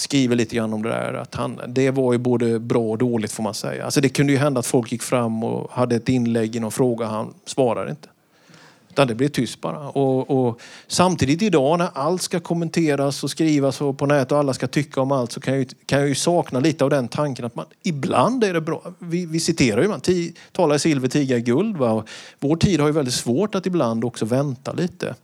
skriver 0.00 0.36
lite 0.36 0.56
grann 0.56 0.72
om 0.72 0.82
det 0.82 0.88
där. 0.88 1.14
Att 1.14 1.34
han, 1.34 1.60
det 1.68 1.90
var 1.90 2.12
ju 2.12 2.18
både 2.18 2.58
bra 2.58 2.82
och 2.82 2.98
dåligt 2.98 3.32
får 3.32 3.42
man 3.42 3.54
säga. 3.54 3.84
Alltså 3.84 4.00
det 4.00 4.08
kunde 4.08 4.32
ju 4.32 4.38
hända 4.38 4.58
att 4.58 4.66
folk 4.66 4.92
gick 4.92 5.02
fram 5.02 5.44
och 5.44 5.70
hade 5.70 5.96
ett 5.96 6.08
inlägg 6.08 6.56
i 6.56 6.60
någon 6.60 6.72
fråga. 6.72 7.06
Han 7.06 7.34
svarade 7.46 7.90
inte. 7.90 8.08
Utan 8.90 9.08
det 9.08 9.14
blev 9.14 9.28
tyst 9.28 9.60
bara. 9.60 9.88
Och, 9.88 10.30
och, 10.30 10.60
samtidigt 10.86 11.42
idag 11.42 11.78
när 11.78 11.88
allt 11.94 12.22
ska 12.22 12.40
kommenteras 12.40 13.24
och 13.24 13.30
skrivas 13.30 13.78
på 13.78 14.06
nätet 14.06 14.32
och 14.32 14.38
alla 14.38 14.54
ska 14.54 14.66
tycka 14.66 15.00
om 15.00 15.12
allt 15.12 15.32
så 15.32 15.40
kan 15.40 15.54
jag, 15.54 15.60
ju, 15.60 15.68
kan 15.86 15.98
jag 15.98 16.08
ju 16.08 16.14
sakna 16.14 16.60
lite 16.60 16.84
av 16.84 16.90
den 16.90 17.08
tanken 17.08 17.44
att 17.44 17.54
man 17.54 17.66
ibland 17.82 18.44
är 18.44 18.54
det 18.54 18.60
bra. 18.60 18.82
Vi, 18.98 19.26
vi 19.26 19.40
citerar 19.40 19.82
ju 19.82 19.88
man, 19.88 20.00
talar 20.52 20.76
i 20.76 20.78
silver, 20.78 21.08
tiga 21.08 21.38
guld. 21.38 21.76
Va? 21.76 21.90
Och 21.92 22.08
vår 22.38 22.56
tid 22.56 22.80
har 22.80 22.86
ju 22.86 22.92
väldigt 22.92 23.14
svårt 23.14 23.54
att 23.54 23.66
ibland 23.66 24.04
också 24.04 24.24
vänta 24.24 24.72
lite 24.72 25.14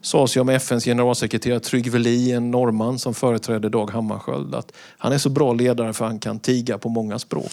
sades 0.00 0.36
ju 0.36 0.40
om 0.40 0.48
FNs 0.48 0.84
generalsekreterare 0.84 1.60
Trygve 1.60 1.98
Lie, 1.98 2.36
en 2.36 2.50
norrman 2.50 2.98
som 2.98 3.14
företrädde 3.14 3.68
Dag 3.68 3.90
Hammarskjöld, 3.90 4.54
att 4.54 4.72
han 4.98 5.12
är 5.12 5.18
så 5.18 5.28
bra 5.28 5.52
ledare 5.52 5.92
för 5.92 6.04
han 6.04 6.18
kan 6.18 6.38
tiga 6.38 6.78
på 6.78 6.88
många 6.88 7.18
språk. 7.18 7.52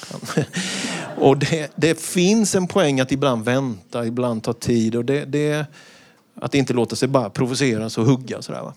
och 1.18 1.38
det, 1.38 1.72
det, 1.76 2.02
finns 2.02 2.56
en 2.56 2.68
poäng 2.68 3.00
att 3.00 3.12
ibland 3.12 3.46
vänta, 3.46 4.06
ibland 4.06 4.44
ta 4.44 4.54
tid 4.54 4.96
och 4.96 5.06
det, 5.06 5.26
det 5.26 5.66
att 6.36 6.56
inte 6.56 6.74
låta 6.74 6.96
sig 6.96 7.08
bara 7.08 7.30
provoceras 7.30 7.98
och 7.98 8.06
hugga. 8.06 8.42
Sådär, 8.42 8.62
va? 8.62 8.74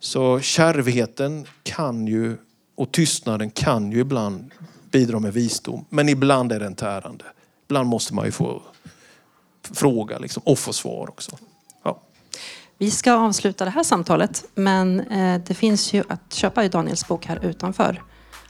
Så 0.00 0.40
kärvheten 0.40 1.46
kan 1.62 2.06
ju, 2.06 2.36
och 2.74 2.92
tystnaden 2.92 3.50
kan 3.50 3.92
ju 3.92 4.00
ibland 4.00 4.50
bidra 4.90 5.18
med 5.18 5.32
visdom. 5.32 5.84
Men 5.88 6.08
ibland 6.08 6.52
är 6.52 6.60
den 6.60 6.74
tärande. 6.74 7.24
Ibland 7.66 7.88
måste 7.88 8.14
man 8.14 8.24
ju 8.24 8.32
få 8.32 8.62
fråga 9.62 10.18
liksom, 10.18 10.42
och 10.46 10.58
få 10.58 10.72
svar 10.72 11.08
också. 11.08 11.38
Vi 12.80 12.90
ska 12.90 13.12
avsluta 13.12 13.64
det 13.64 13.70
här 13.70 13.82
samtalet 13.82 14.44
men 14.54 15.00
eh, 15.00 15.40
det 15.46 15.54
finns 15.54 15.92
ju 15.92 16.04
att 16.08 16.32
köpa 16.32 16.64
i 16.64 16.68
Daniels 16.68 17.08
bok 17.08 17.26
här 17.26 17.44
utanför 17.44 18.02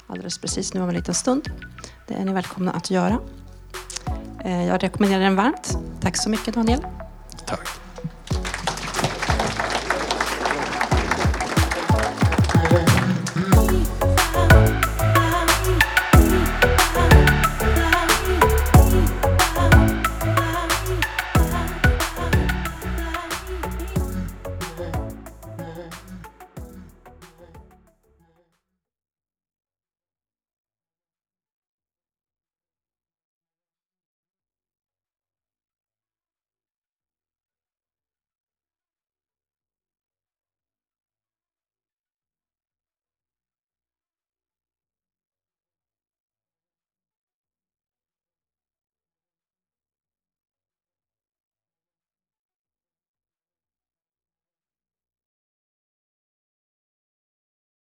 alldeles 0.07 0.39
precis 0.39 0.75
nu 0.75 0.81
om 0.83 0.89
en 0.89 0.95
liten 0.95 1.15
stund. 1.15 1.51
Det 2.09 2.15
är 2.15 2.25
ni 2.25 2.33
välkomna 2.33 2.73
att 2.73 2.91
göra. 2.91 3.19
Eh, 4.45 4.67
jag 4.67 4.83
rekommenderar 4.83 5.21
den 5.21 5.37
varmt. 5.37 5.79
Tack 6.01 6.17
så 6.17 6.31
mycket 6.31 6.55
Daniel. 6.55 6.81
Tack. 7.47 7.69